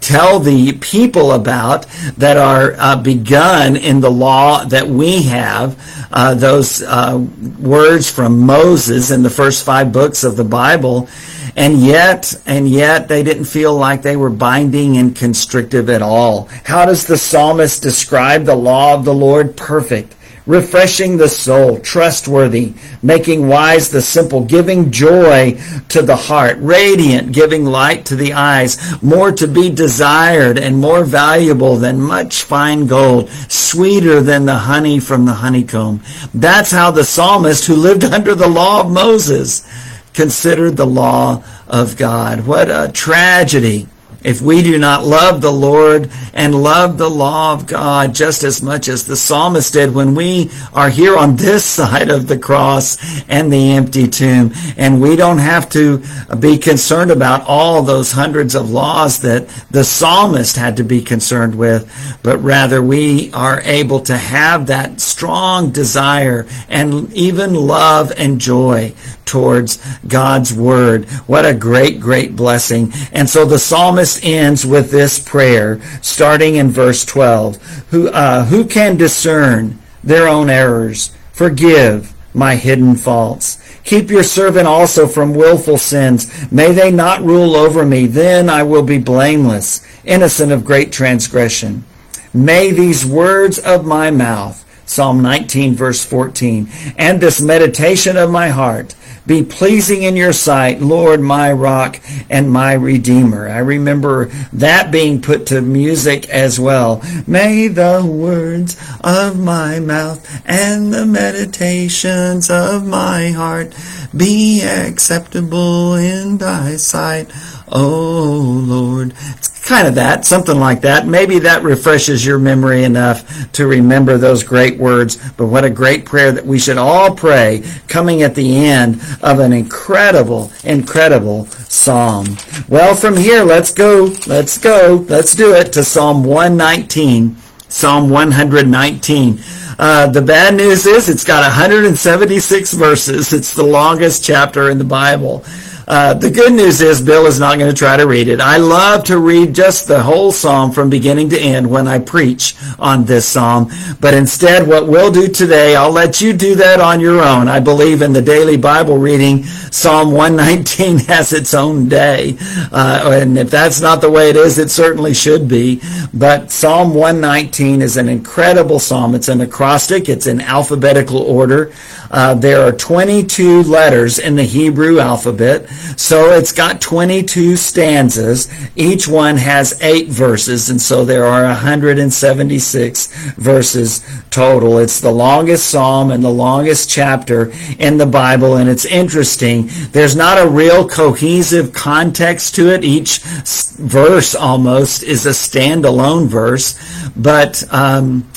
tell 0.00 0.40
the 0.40 0.72
people 0.80 1.32
about 1.32 1.86
that 2.18 2.36
are 2.36 2.74
uh, 2.78 2.96
begun 2.96 3.76
in 3.76 4.00
the 4.00 4.10
law 4.10 4.64
that 4.64 4.86
we 4.86 5.22
have. 5.22 5.78
Uh, 6.12 6.34
those 6.34 6.82
uh, 6.82 7.18
words 7.60 8.10
from 8.10 8.40
Moses 8.40 9.10
in 9.10 9.22
the 9.22 9.30
first 9.30 9.64
five 9.64 9.92
books 9.92 10.22
of 10.22 10.36
the 10.36 10.44
Bible 10.44 11.08
and 11.56 11.78
yet, 11.78 12.34
and 12.46 12.68
yet 12.68 13.08
they 13.08 13.22
didn't 13.22 13.44
feel 13.44 13.74
like 13.74 14.02
they 14.02 14.16
were 14.16 14.30
binding 14.30 14.96
and 14.96 15.14
constrictive 15.14 15.88
at 15.88 16.02
all. 16.02 16.48
How 16.64 16.84
does 16.86 17.06
the 17.06 17.18
psalmist 17.18 17.82
describe 17.82 18.44
the 18.44 18.56
law 18.56 18.94
of 18.94 19.04
the 19.04 19.14
Lord? 19.14 19.56
Perfect 19.56 20.14
refreshing 20.46 21.16
the 21.16 21.28
soul, 21.28 21.78
trustworthy, 21.78 22.74
making 23.02 23.48
wise 23.48 23.90
the 23.90 24.02
simple, 24.02 24.44
giving 24.44 24.90
joy 24.90 25.58
to 25.88 26.02
the 26.02 26.16
heart, 26.16 26.58
radiant, 26.60 27.32
giving 27.32 27.64
light 27.64 28.04
to 28.04 28.16
the 28.16 28.32
eyes, 28.34 28.78
more 29.02 29.32
to 29.32 29.46
be 29.46 29.70
desired 29.70 30.58
and 30.58 30.76
more 30.76 31.04
valuable 31.04 31.76
than 31.76 32.00
much 32.00 32.42
fine 32.42 32.86
gold, 32.86 33.30
sweeter 33.48 34.20
than 34.20 34.44
the 34.44 34.54
honey 34.54 35.00
from 35.00 35.24
the 35.24 35.34
honeycomb. 35.34 36.02
That's 36.34 36.70
how 36.70 36.90
the 36.90 37.04
psalmist 37.04 37.66
who 37.66 37.76
lived 37.76 38.04
under 38.12 38.34
the 38.34 38.48
law 38.48 38.82
of 38.82 38.92
Moses 38.92 39.66
considered 40.14 40.76
the 40.76 40.86
law 40.86 41.42
of 41.68 41.96
God. 41.96 42.46
What 42.46 42.70
a 42.70 42.90
tragedy 42.92 43.88
if 44.24 44.40
we 44.40 44.62
do 44.62 44.78
not 44.78 45.04
love 45.04 45.40
the 45.40 45.52
Lord 45.52 46.10
and 46.32 46.54
love 46.54 46.98
the 46.98 47.10
law 47.10 47.52
of 47.52 47.66
God 47.66 48.14
just 48.14 48.42
as 48.42 48.62
much 48.62 48.88
as 48.88 49.04
the 49.04 49.16
psalmist 49.16 49.74
did 49.74 49.94
when 49.94 50.14
we 50.14 50.50
are 50.72 50.88
here 50.88 51.16
on 51.16 51.36
this 51.36 51.64
side 51.74 52.10
of 52.10 52.26
the 52.26 52.38
cross 52.38 52.96
and 53.28 53.52
the 53.52 53.72
empty 53.72 54.08
tomb. 54.08 54.52
And 54.76 55.00
we 55.00 55.14
don't 55.14 55.38
have 55.38 55.68
to 55.70 56.02
be 56.40 56.58
concerned 56.58 57.10
about 57.10 57.44
all 57.46 57.82
those 57.82 58.12
hundreds 58.12 58.54
of 58.54 58.70
laws 58.70 59.20
that 59.20 59.48
the 59.70 59.84
psalmist 59.84 60.56
had 60.56 60.78
to 60.78 60.84
be 60.84 61.02
concerned 61.02 61.54
with, 61.54 61.90
but 62.22 62.38
rather 62.38 62.82
we 62.82 63.32
are 63.32 63.60
able 63.60 64.00
to 64.00 64.16
have 64.16 64.66
that 64.66 65.00
strong 65.00 65.70
desire 65.70 66.46
and 66.68 67.12
even 67.12 67.54
love 67.54 68.12
and 68.16 68.40
joy 68.40 68.94
towards 69.24 69.78
God's 70.06 70.52
word. 70.54 71.06
What 71.26 71.46
a 71.46 71.54
great, 71.54 72.00
great 72.00 72.36
blessing. 72.36 72.92
And 73.12 73.28
so 73.28 73.44
the 73.44 73.58
psalmist 73.58 74.13
ends 74.22 74.64
with 74.66 74.90
this 74.90 75.18
prayer, 75.18 75.80
starting 76.02 76.56
in 76.56 76.70
verse 76.70 77.04
12. 77.04 77.56
Who, 77.90 78.08
uh, 78.08 78.44
who 78.46 78.64
can 78.64 78.96
discern 78.96 79.78
their 80.02 80.28
own 80.28 80.50
errors? 80.50 81.14
Forgive 81.32 82.12
my 82.34 82.56
hidden 82.56 82.96
faults. 82.96 83.60
Keep 83.84 84.10
your 84.10 84.22
servant 84.22 84.66
also 84.66 85.06
from 85.06 85.34
wilful 85.34 85.78
sins. 85.78 86.50
May 86.50 86.72
they 86.72 86.90
not 86.90 87.22
rule 87.22 87.54
over 87.54 87.84
me. 87.84 88.06
Then 88.06 88.48
I 88.48 88.62
will 88.62 88.82
be 88.82 88.98
blameless, 88.98 89.86
innocent 90.04 90.52
of 90.52 90.64
great 90.64 90.90
transgression. 90.90 91.84
May 92.32 92.72
these 92.72 93.06
words 93.06 93.58
of 93.58 93.84
my 93.84 94.10
mouth, 94.10 94.64
Psalm 94.86 95.22
19 95.22 95.74
verse 95.74 96.04
14, 96.04 96.68
and 96.98 97.20
this 97.20 97.40
meditation 97.40 98.16
of 98.16 98.30
my 98.30 98.48
heart 98.48 98.94
be 99.26 99.42
pleasing 99.42 100.02
in 100.02 100.16
your 100.16 100.32
sight, 100.32 100.80
Lord, 100.80 101.20
my 101.20 101.50
rock 101.52 102.00
and 102.28 102.50
my 102.50 102.74
redeemer. 102.74 103.48
I 103.48 103.58
remember 103.58 104.26
that 104.52 104.90
being 104.90 105.22
put 105.22 105.46
to 105.46 105.62
music 105.62 106.28
as 106.28 106.60
well. 106.60 107.02
May 107.26 107.68
the 107.68 108.04
words 108.04 108.76
of 109.02 109.38
my 109.40 109.80
mouth 109.80 110.24
and 110.44 110.92
the 110.92 111.06
meditations 111.06 112.50
of 112.50 112.86
my 112.86 113.30
heart 113.30 113.74
be 114.14 114.62
acceptable 114.62 115.94
in 115.94 116.38
thy 116.38 116.76
sight, 116.76 117.30
O 117.68 118.62
Lord. 118.66 119.14
It's 119.36 119.53
kind 119.64 119.88
of 119.88 119.94
that, 119.94 120.24
something 120.24 120.58
like 120.58 120.82
that. 120.82 121.06
Maybe 121.06 121.38
that 121.40 121.62
refreshes 121.62 122.24
your 122.24 122.38
memory 122.38 122.84
enough 122.84 123.50
to 123.52 123.66
remember 123.66 124.18
those 124.18 124.42
great 124.42 124.78
words. 124.78 125.16
But 125.32 125.46
what 125.46 125.64
a 125.64 125.70
great 125.70 126.04
prayer 126.04 126.32
that 126.32 126.46
we 126.46 126.58
should 126.58 126.78
all 126.78 127.14
pray 127.14 127.64
coming 127.88 128.22
at 128.22 128.34
the 128.34 128.56
end 128.66 129.00
of 129.22 129.38
an 129.38 129.52
incredible, 129.52 130.52
incredible 130.64 131.46
psalm. 131.46 132.26
Well, 132.68 132.94
from 132.94 133.16
here, 133.16 133.42
let's 133.42 133.72
go, 133.72 134.14
let's 134.26 134.58
go, 134.58 135.04
let's 135.08 135.34
do 135.34 135.54
it 135.54 135.72
to 135.72 135.84
Psalm 135.84 136.24
119. 136.24 137.36
Psalm 137.68 138.08
119. 138.10 139.40
Uh, 139.76 140.06
the 140.06 140.22
bad 140.22 140.54
news 140.54 140.86
is 140.86 141.08
it's 141.08 141.24
got 141.24 141.42
176 141.42 142.72
verses. 142.74 143.32
It's 143.32 143.54
the 143.54 143.64
longest 143.64 144.22
chapter 144.22 144.70
in 144.70 144.78
the 144.78 144.84
Bible. 144.84 145.44
Uh, 145.86 146.14
the 146.14 146.30
good 146.30 146.52
news 146.52 146.80
is 146.80 147.02
Bill 147.02 147.26
is 147.26 147.38
not 147.38 147.58
going 147.58 147.70
to 147.70 147.76
try 147.76 147.96
to 147.96 148.06
read 148.06 148.28
it. 148.28 148.40
I 148.40 148.56
love 148.56 149.04
to 149.04 149.18
read 149.18 149.54
just 149.54 149.86
the 149.86 150.02
whole 150.02 150.32
psalm 150.32 150.72
from 150.72 150.88
beginning 150.88 151.28
to 151.30 151.38
end 151.38 151.68
when 151.68 151.86
I 151.86 151.98
preach 151.98 152.54
on 152.78 153.04
this 153.04 153.26
psalm. 153.26 153.70
But 154.00 154.14
instead, 154.14 154.66
what 154.66 154.88
we'll 154.88 155.12
do 155.12 155.28
today, 155.28 155.76
I'll 155.76 155.92
let 155.92 156.20
you 156.20 156.32
do 156.32 156.54
that 156.56 156.80
on 156.80 157.00
your 157.00 157.22
own. 157.22 157.48
I 157.48 157.60
believe 157.60 158.00
in 158.00 158.12
the 158.12 158.22
daily 158.22 158.56
Bible 158.56 158.96
reading, 158.96 159.44
Psalm 159.44 160.12
119 160.12 160.98
has 161.06 161.32
its 161.32 161.52
own 161.52 161.88
day. 161.88 162.36
Uh, 162.72 163.10
and 163.12 163.36
if 163.36 163.50
that's 163.50 163.80
not 163.80 164.00
the 164.00 164.10
way 164.10 164.30
it 164.30 164.36
is, 164.36 164.58
it 164.58 164.70
certainly 164.70 165.12
should 165.12 165.48
be. 165.48 165.82
But 166.14 166.50
Psalm 166.50 166.94
119 166.94 167.82
is 167.82 167.96
an 167.96 168.08
incredible 168.08 168.78
psalm. 168.78 169.14
It's 169.14 169.28
an 169.28 169.40
acrostic. 169.42 170.08
It's 170.08 170.26
in 170.26 170.40
alphabetical 170.40 171.18
order. 171.18 171.72
Uh, 172.10 172.34
there 172.34 172.62
are 172.62 172.72
22 172.72 173.64
letters 173.64 174.18
in 174.18 174.36
the 174.36 174.44
Hebrew 174.44 175.00
alphabet. 175.00 175.68
So 175.96 176.30
it's 176.32 176.52
got 176.52 176.80
22 176.80 177.56
stanzas. 177.56 178.48
Each 178.76 179.06
one 179.06 179.36
has 179.36 179.80
eight 179.82 180.08
verses, 180.08 180.70
and 180.70 180.80
so 180.80 181.04
there 181.04 181.24
are 181.24 181.44
176 181.44 183.34
verses 183.34 184.04
total. 184.30 184.78
It's 184.78 185.00
the 185.00 185.12
longest 185.12 185.68
psalm 185.70 186.10
and 186.10 186.22
the 186.22 186.30
longest 186.30 186.90
chapter 186.90 187.52
in 187.78 187.98
the 187.98 188.06
Bible, 188.06 188.56
and 188.56 188.68
it's 188.68 188.84
interesting. 188.84 189.68
There's 189.92 190.16
not 190.16 190.44
a 190.44 190.48
real 190.48 190.88
cohesive 190.88 191.72
context 191.72 192.54
to 192.56 192.72
it. 192.72 192.84
Each 192.84 193.20
verse 193.20 194.34
almost 194.34 195.02
is 195.02 195.26
a 195.26 195.30
standalone 195.30 196.26
verse, 196.26 196.78
but 197.16 197.62
um, 197.72 198.28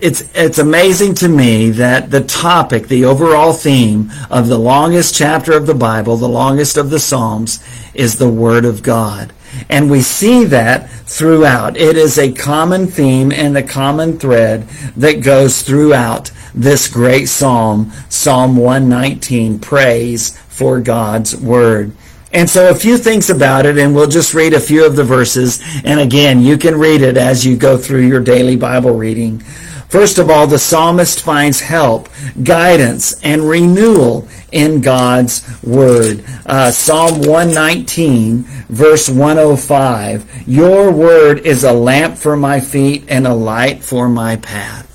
it's 0.00 0.22
it's 0.34 0.58
amazing 0.58 1.14
to 1.16 1.28
me 1.28 1.70
that 1.70 2.10
the 2.10 2.22
topic, 2.22 2.88
the 2.88 3.04
overall 3.04 3.52
theme 3.52 4.10
of 4.30 4.48
the 4.48 4.58
longest 4.58 5.14
chapter 5.14 5.52
of 5.52 5.66
the 5.66 5.74
Bible, 5.74 6.16
the 6.16 6.28
longest 6.28 6.76
of 6.76 6.90
the 6.90 7.00
Psalms, 7.00 7.62
is 7.92 8.16
the 8.16 8.28
Word 8.28 8.64
of 8.64 8.82
God. 8.82 9.32
And 9.68 9.90
we 9.90 10.00
see 10.00 10.44
that 10.46 10.88
throughout. 10.90 11.76
It 11.76 11.96
is 11.96 12.18
a 12.18 12.32
common 12.32 12.86
theme 12.86 13.32
and 13.32 13.56
a 13.56 13.62
common 13.62 14.18
thread 14.18 14.62
that 14.96 15.22
goes 15.22 15.62
throughout 15.62 16.30
this 16.54 16.88
great 16.88 17.26
psalm, 17.26 17.92
Psalm 18.08 18.56
119, 18.56 19.58
praise 19.58 20.36
for 20.48 20.80
God's 20.80 21.36
Word. 21.36 21.92
And 22.32 22.48
so 22.48 22.70
a 22.70 22.74
few 22.74 22.96
things 22.96 23.28
about 23.28 23.66
it, 23.66 23.76
and 23.76 23.94
we'll 23.94 24.06
just 24.06 24.34
read 24.34 24.54
a 24.54 24.60
few 24.60 24.86
of 24.86 24.94
the 24.94 25.04
verses. 25.04 25.60
And 25.84 25.98
again, 25.98 26.40
you 26.40 26.58
can 26.58 26.76
read 26.78 27.02
it 27.02 27.16
as 27.16 27.44
you 27.44 27.56
go 27.56 27.76
through 27.76 28.06
your 28.06 28.20
daily 28.20 28.56
Bible 28.56 28.94
reading. 28.94 29.42
First 29.90 30.18
of 30.18 30.30
all, 30.30 30.46
the 30.46 30.58
psalmist 30.58 31.20
finds 31.20 31.58
help, 31.58 32.08
guidance, 32.44 33.20
and 33.24 33.42
renewal 33.42 34.28
in 34.52 34.80
God's 34.80 35.44
Word. 35.64 36.24
Uh, 36.46 36.70
Psalm 36.70 37.22
119, 37.22 38.44
verse 38.68 39.08
105, 39.08 40.46
Your 40.46 40.92
Word 40.92 41.40
is 41.40 41.64
a 41.64 41.72
lamp 41.72 42.16
for 42.16 42.36
my 42.36 42.60
feet 42.60 43.06
and 43.08 43.26
a 43.26 43.34
light 43.34 43.82
for 43.82 44.08
my 44.08 44.36
path. 44.36 44.89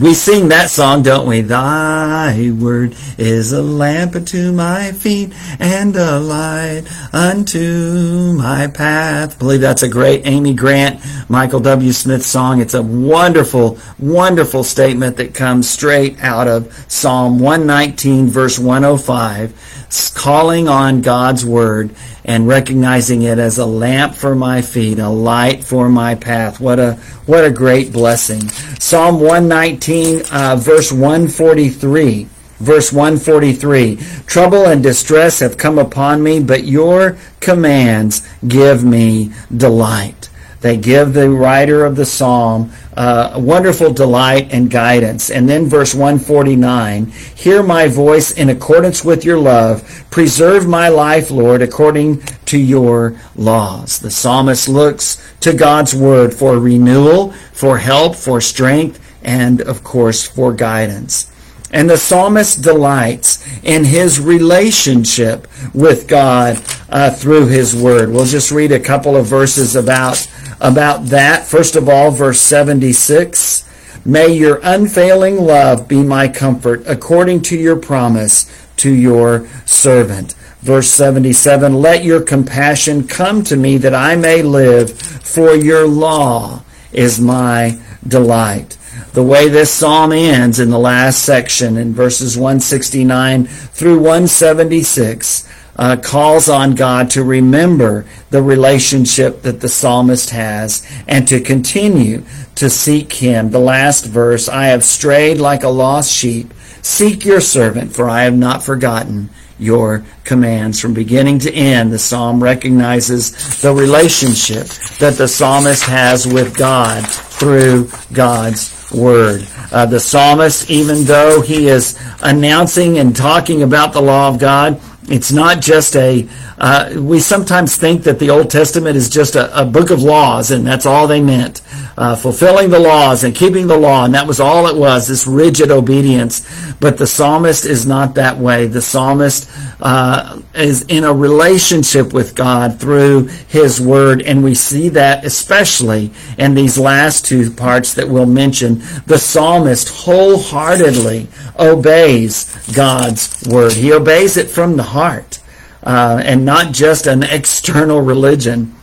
We 0.00 0.14
sing 0.14 0.48
that 0.48 0.70
song, 0.70 1.02
don't 1.02 1.26
we? 1.26 1.42
Thy 1.42 2.50
word 2.50 2.94
is 3.18 3.52
a 3.52 3.62
lamp 3.62 4.14
unto 4.14 4.50
my 4.50 4.92
feet 4.92 5.32
and 5.60 5.94
a 5.94 6.18
light 6.18 6.84
unto 7.12 8.32
my 8.32 8.68
path. 8.68 9.36
I 9.36 9.38
believe 9.38 9.60
that's 9.60 9.82
a 9.82 9.88
great 9.88 10.26
Amy 10.26 10.54
Grant, 10.54 11.00
Michael 11.28 11.60
W. 11.60 11.92
Smith 11.92 12.24
song. 12.24 12.60
It's 12.60 12.74
a 12.74 12.82
wonderful, 12.82 13.78
wonderful 13.98 14.64
statement 14.64 15.18
that 15.18 15.34
comes 15.34 15.68
straight 15.68 16.18
out 16.20 16.48
of 16.48 16.72
Psalm 16.88 17.38
119, 17.38 18.28
verse 18.28 18.58
105, 18.58 20.12
calling 20.14 20.68
on 20.68 21.02
God's 21.02 21.44
word 21.44 21.94
and 22.24 22.46
recognizing 22.46 23.22
it 23.22 23.38
as 23.38 23.58
a 23.58 23.66
lamp 23.66 24.14
for 24.14 24.34
my 24.34 24.62
feet, 24.62 24.98
a 24.98 25.08
light 25.08 25.64
for 25.64 25.88
my 25.88 26.14
path. 26.14 26.60
What 26.60 26.78
a 26.78 26.94
what 27.26 27.44
a 27.44 27.50
great 27.50 27.92
blessing. 27.92 28.48
Psalm 28.78 29.20
119 29.20 30.22
uh, 30.30 30.56
verse 30.56 30.92
143. 30.92 32.28
Verse 32.58 32.92
143, 32.92 33.96
Trouble 34.24 34.66
and 34.66 34.84
distress 34.84 35.40
have 35.40 35.58
come 35.58 35.80
upon 35.80 36.22
me, 36.22 36.38
but 36.38 36.62
your 36.62 37.18
commands 37.40 38.22
give 38.46 38.84
me 38.84 39.32
delight. 39.56 40.28
They 40.62 40.76
give 40.76 41.12
the 41.12 41.28
writer 41.28 41.84
of 41.84 41.96
the 41.96 42.06
psalm 42.06 42.72
uh, 42.96 43.34
wonderful 43.36 43.92
delight 43.92 44.52
and 44.52 44.70
guidance. 44.70 45.30
And 45.30 45.48
then 45.48 45.66
verse 45.66 45.94
149, 45.94 47.06
Hear 47.34 47.62
my 47.62 47.88
voice 47.88 48.30
in 48.32 48.48
accordance 48.48 49.04
with 49.04 49.24
your 49.24 49.38
love. 49.38 50.06
Preserve 50.10 50.68
my 50.68 50.88
life, 50.88 51.30
Lord, 51.30 51.62
according 51.62 52.22
to 52.46 52.58
your 52.58 53.20
laws. 53.34 53.98
The 53.98 54.10
psalmist 54.10 54.68
looks 54.68 55.34
to 55.40 55.52
God's 55.52 55.94
word 55.94 56.32
for 56.32 56.58
renewal, 56.58 57.32
for 57.52 57.78
help, 57.78 58.14
for 58.14 58.40
strength, 58.40 59.00
and 59.22 59.60
of 59.62 59.82
course 59.82 60.26
for 60.26 60.52
guidance. 60.52 61.28
And 61.72 61.88
the 61.88 61.96
psalmist 61.96 62.62
delights 62.62 63.42
in 63.62 63.84
his 63.84 64.20
relationship 64.20 65.48
with 65.72 66.06
God 66.06 66.62
uh, 66.90 67.10
through 67.10 67.46
his 67.46 67.74
word. 67.74 68.10
We'll 68.10 68.26
just 68.26 68.50
read 68.50 68.72
a 68.72 68.80
couple 68.80 69.16
of 69.16 69.24
verses 69.24 69.74
about 69.74 70.28
about 70.60 71.06
that. 71.06 71.46
First 71.46 71.76
of 71.76 71.88
all, 71.88 72.10
verse 72.10 72.40
76 72.40 73.68
May 74.04 74.34
your 74.34 74.58
unfailing 74.64 75.36
love 75.36 75.86
be 75.86 76.02
my 76.02 76.26
comfort, 76.26 76.82
according 76.86 77.42
to 77.42 77.56
your 77.56 77.76
promise 77.76 78.50
to 78.78 78.92
your 78.92 79.46
servant. 79.64 80.32
Verse 80.60 80.90
77 80.90 81.74
Let 81.74 82.02
your 82.02 82.20
compassion 82.20 83.06
come 83.06 83.44
to 83.44 83.56
me 83.56 83.78
that 83.78 83.94
I 83.94 84.16
may 84.16 84.42
live, 84.42 84.98
for 84.98 85.54
your 85.54 85.86
law 85.86 86.64
is 86.92 87.20
my 87.20 87.80
delight. 88.06 88.76
The 89.12 89.22
way 89.22 89.48
this 89.48 89.72
psalm 89.72 90.10
ends 90.10 90.58
in 90.58 90.70
the 90.70 90.78
last 90.78 91.22
section, 91.22 91.76
in 91.76 91.94
verses 91.94 92.36
169 92.36 93.46
through 93.46 93.98
176, 93.98 95.48
uh, 95.76 95.96
calls 95.96 96.48
on 96.48 96.74
God 96.74 97.10
to 97.10 97.24
remember 97.24 98.04
the 98.30 98.42
relationship 98.42 99.42
that 99.42 99.60
the 99.60 99.68
psalmist 99.68 100.30
has 100.30 100.86
and 101.08 101.26
to 101.28 101.40
continue 101.40 102.24
to 102.56 102.68
seek 102.68 103.12
him. 103.12 103.50
The 103.50 103.58
last 103.58 104.04
verse, 104.04 104.48
I 104.48 104.66
have 104.66 104.84
strayed 104.84 105.38
like 105.38 105.62
a 105.62 105.68
lost 105.68 106.12
sheep. 106.12 106.52
Seek 106.82 107.24
your 107.24 107.40
servant, 107.40 107.94
for 107.94 108.08
I 108.08 108.24
have 108.24 108.36
not 108.36 108.62
forgotten 108.62 109.30
your 109.58 110.04
commands. 110.24 110.80
From 110.80 110.92
beginning 110.92 111.38
to 111.40 111.52
end, 111.52 111.92
the 111.92 111.98
psalm 111.98 112.42
recognizes 112.42 113.60
the 113.62 113.72
relationship 113.72 114.66
that 114.98 115.14
the 115.16 115.28
psalmist 115.28 115.84
has 115.84 116.26
with 116.26 116.56
God 116.56 117.06
through 117.08 117.88
God's 118.12 118.90
word. 118.92 119.46
Uh, 119.70 119.86
the 119.86 120.00
psalmist, 120.00 120.70
even 120.70 121.04
though 121.04 121.40
he 121.40 121.68
is 121.68 121.98
announcing 122.22 122.98
and 122.98 123.16
talking 123.16 123.62
about 123.62 123.92
the 123.92 124.02
law 124.02 124.28
of 124.28 124.38
God, 124.38 124.80
it's 125.08 125.32
not 125.32 125.60
just 125.60 125.96
a, 125.96 126.28
uh, 126.58 126.94
we 126.96 127.18
sometimes 127.18 127.76
think 127.76 128.04
that 128.04 128.18
the 128.18 128.30
Old 128.30 128.50
Testament 128.50 128.96
is 128.96 129.08
just 129.08 129.34
a, 129.34 129.60
a 129.60 129.64
book 129.64 129.90
of 129.90 130.02
laws 130.02 130.50
and 130.50 130.66
that's 130.66 130.86
all 130.86 131.06
they 131.06 131.20
meant. 131.20 131.60
Uh, 131.96 132.16
fulfilling 132.16 132.70
the 132.70 132.78
laws 132.78 133.22
and 133.22 133.34
keeping 133.34 133.66
the 133.66 133.76
law, 133.76 134.06
and 134.06 134.14
that 134.14 134.26
was 134.26 134.40
all 134.40 134.66
it 134.66 134.74
was, 134.74 135.08
this 135.08 135.26
rigid 135.26 135.70
obedience. 135.70 136.40
But 136.80 136.96
the 136.96 137.06
psalmist 137.06 137.66
is 137.66 137.86
not 137.86 138.14
that 138.14 138.38
way. 138.38 138.66
The 138.66 138.80
psalmist 138.80 139.50
uh, 139.78 140.40
is 140.54 140.82
in 140.88 141.04
a 141.04 141.12
relationship 141.12 142.14
with 142.14 142.34
God 142.34 142.80
through 142.80 143.26
his 143.48 143.78
word, 143.78 144.22
and 144.22 144.42
we 144.42 144.54
see 144.54 144.88
that 144.90 145.26
especially 145.26 146.10
in 146.38 146.54
these 146.54 146.78
last 146.78 147.26
two 147.26 147.50
parts 147.50 147.92
that 147.94 148.08
we'll 148.08 148.24
mention. 148.24 148.78
The 149.04 149.18
psalmist 149.18 149.90
wholeheartedly 149.90 151.28
obeys 151.58 152.56
God's 152.74 153.46
word. 153.46 153.72
He 153.74 153.92
obeys 153.92 154.38
it 154.38 154.48
from 154.48 154.76
the 154.76 154.82
heart. 154.92 155.40
Uh, 155.82 156.20
and 156.24 156.44
not 156.44 156.72
just 156.72 157.06
an 157.06 157.24
external 157.24 158.00
religion. 158.00 158.74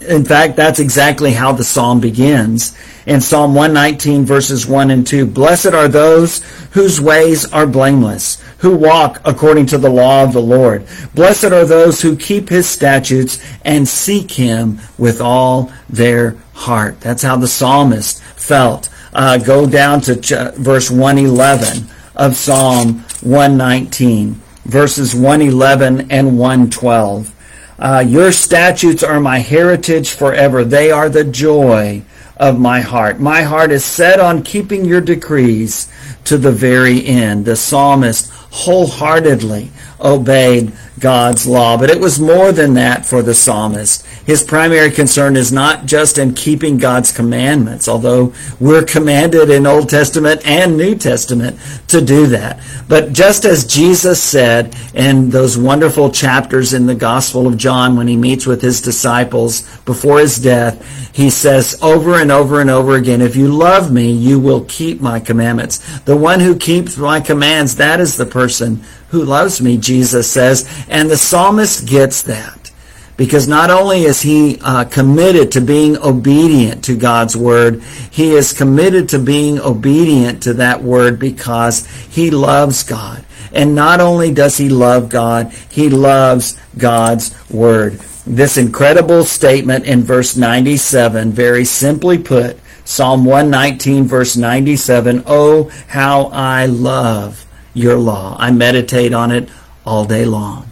In 0.00 0.24
fact, 0.24 0.56
that's 0.56 0.80
exactly 0.80 1.32
how 1.32 1.52
the 1.52 1.64
psalm 1.64 2.00
begins. 2.00 2.76
In 3.06 3.20
Psalm 3.20 3.54
119 3.54 4.24
verses 4.24 4.66
1 4.66 4.90
and 4.90 5.06
2, 5.06 5.26
Blessed 5.26 5.74
are 5.74 5.88
those 5.88 6.42
whose 6.72 7.00
ways 7.00 7.50
are 7.52 7.66
blameless, 7.66 8.42
who 8.58 8.76
walk 8.76 9.20
according 9.24 9.66
to 9.66 9.78
the 9.78 9.90
law 9.90 10.24
of 10.24 10.32
the 10.32 10.40
Lord. 10.40 10.86
Blessed 11.14 11.52
are 11.52 11.64
those 11.64 12.00
who 12.00 12.16
keep 12.16 12.48
his 12.48 12.68
statutes 12.68 13.42
and 13.64 13.86
seek 13.86 14.30
him 14.30 14.80
with 14.98 15.20
all 15.20 15.72
their 15.88 16.36
heart. 16.54 17.00
That's 17.00 17.22
how 17.22 17.36
the 17.36 17.48
psalmist 17.48 18.22
felt. 18.22 18.88
Uh, 19.12 19.38
go 19.38 19.68
down 19.68 20.00
to 20.02 20.16
ch- 20.16 20.54
verse 20.56 20.90
111 20.90 21.88
of 22.16 22.36
Psalm 22.36 23.04
119, 23.22 24.40
verses 24.66 25.14
111 25.14 26.10
and 26.10 26.38
112. 26.38 27.34
Uh, 27.78 28.04
your 28.06 28.32
statutes 28.32 29.02
are 29.02 29.20
my 29.20 29.38
heritage 29.38 30.10
forever. 30.10 30.64
They 30.64 30.90
are 30.90 31.08
the 31.08 31.24
joy 31.24 32.02
of 32.36 32.58
my 32.58 32.80
heart. 32.80 33.20
My 33.20 33.42
heart 33.42 33.70
is 33.70 33.84
set 33.84 34.20
on 34.20 34.42
keeping 34.42 34.84
your 34.84 35.00
decrees 35.00 35.90
to 36.24 36.36
the 36.36 36.52
very 36.52 37.04
end. 37.06 37.44
The 37.44 37.56
psalmist 37.56 38.30
wholeheartedly 38.56 39.70
obeyed 40.00 40.72
God's 40.98 41.46
law. 41.46 41.76
But 41.76 41.90
it 41.90 42.00
was 42.00 42.18
more 42.18 42.52
than 42.52 42.74
that 42.74 43.04
for 43.04 43.22
the 43.22 43.34
psalmist. 43.34 44.04
His 44.24 44.42
primary 44.42 44.90
concern 44.90 45.36
is 45.36 45.52
not 45.52 45.86
just 45.86 46.18
in 46.18 46.34
keeping 46.34 46.78
God's 46.78 47.12
commandments, 47.12 47.86
although 47.86 48.32
we're 48.58 48.84
commanded 48.84 49.50
in 49.50 49.66
Old 49.66 49.88
Testament 49.88 50.40
and 50.46 50.76
New 50.76 50.94
Testament 50.94 51.58
to 51.88 52.00
do 52.00 52.26
that. 52.28 52.60
But 52.88 53.12
just 53.12 53.44
as 53.44 53.66
Jesus 53.66 54.22
said 54.22 54.74
in 54.94 55.30
those 55.30 55.58
wonderful 55.58 56.10
chapters 56.10 56.72
in 56.72 56.86
the 56.86 56.94
Gospel 56.94 57.46
of 57.46 57.56
John 57.58 57.96
when 57.96 58.08
he 58.08 58.16
meets 58.16 58.46
with 58.46 58.62
his 58.62 58.80
disciples 58.80 59.62
before 59.80 60.20
his 60.20 60.38
death, 60.38 61.14
he 61.14 61.30
says 61.30 61.78
over 61.82 62.20
and 62.20 62.30
over 62.30 62.60
and 62.60 62.70
over 62.70 62.96
again, 62.96 63.20
if 63.20 63.36
you 63.36 63.48
love 63.48 63.92
me, 63.92 64.10
you 64.10 64.38
will 64.38 64.64
keep 64.64 65.00
my 65.00 65.20
commandments. 65.20 66.00
The 66.00 66.16
one 66.16 66.40
who 66.40 66.56
keeps 66.56 66.96
my 66.96 67.20
commands, 67.20 67.76
that 67.76 68.00
is 68.00 68.16
the 68.16 68.26
person 68.26 68.45
who 69.10 69.24
loves 69.24 69.60
me, 69.60 69.76
Jesus 69.76 70.30
says. 70.30 70.68
And 70.88 71.10
the 71.10 71.16
psalmist 71.16 71.86
gets 71.86 72.22
that. 72.22 72.70
Because 73.16 73.48
not 73.48 73.70
only 73.70 74.04
is 74.04 74.20
he 74.20 74.58
uh, 74.60 74.84
committed 74.84 75.52
to 75.52 75.60
being 75.60 75.96
obedient 75.96 76.84
to 76.84 76.96
God's 76.96 77.34
word, 77.34 77.82
he 78.10 78.32
is 78.32 78.52
committed 78.52 79.08
to 79.10 79.18
being 79.18 79.58
obedient 79.58 80.42
to 80.42 80.54
that 80.54 80.82
word 80.82 81.18
because 81.18 81.86
he 82.10 82.30
loves 82.30 82.82
God. 82.82 83.24
And 83.52 83.74
not 83.74 84.00
only 84.00 84.34
does 84.34 84.58
he 84.58 84.68
love 84.68 85.08
God, 85.08 85.50
he 85.70 85.88
loves 85.88 86.58
God's 86.76 87.34
word. 87.50 87.94
This 88.26 88.58
incredible 88.58 89.24
statement 89.24 89.86
in 89.86 90.02
verse 90.02 90.36
97, 90.36 91.32
very 91.32 91.64
simply 91.64 92.18
put, 92.18 92.58
Psalm 92.84 93.24
119 93.24 94.04
verse 94.04 94.36
97, 94.36 95.22
Oh, 95.26 95.70
how 95.88 96.24
I 96.26 96.66
love 96.66 97.45
your 97.76 97.96
law. 97.96 98.36
I 98.38 98.50
meditate 98.50 99.12
on 99.12 99.30
it 99.30 99.48
all 99.84 100.04
day 100.04 100.24
long. 100.24 100.70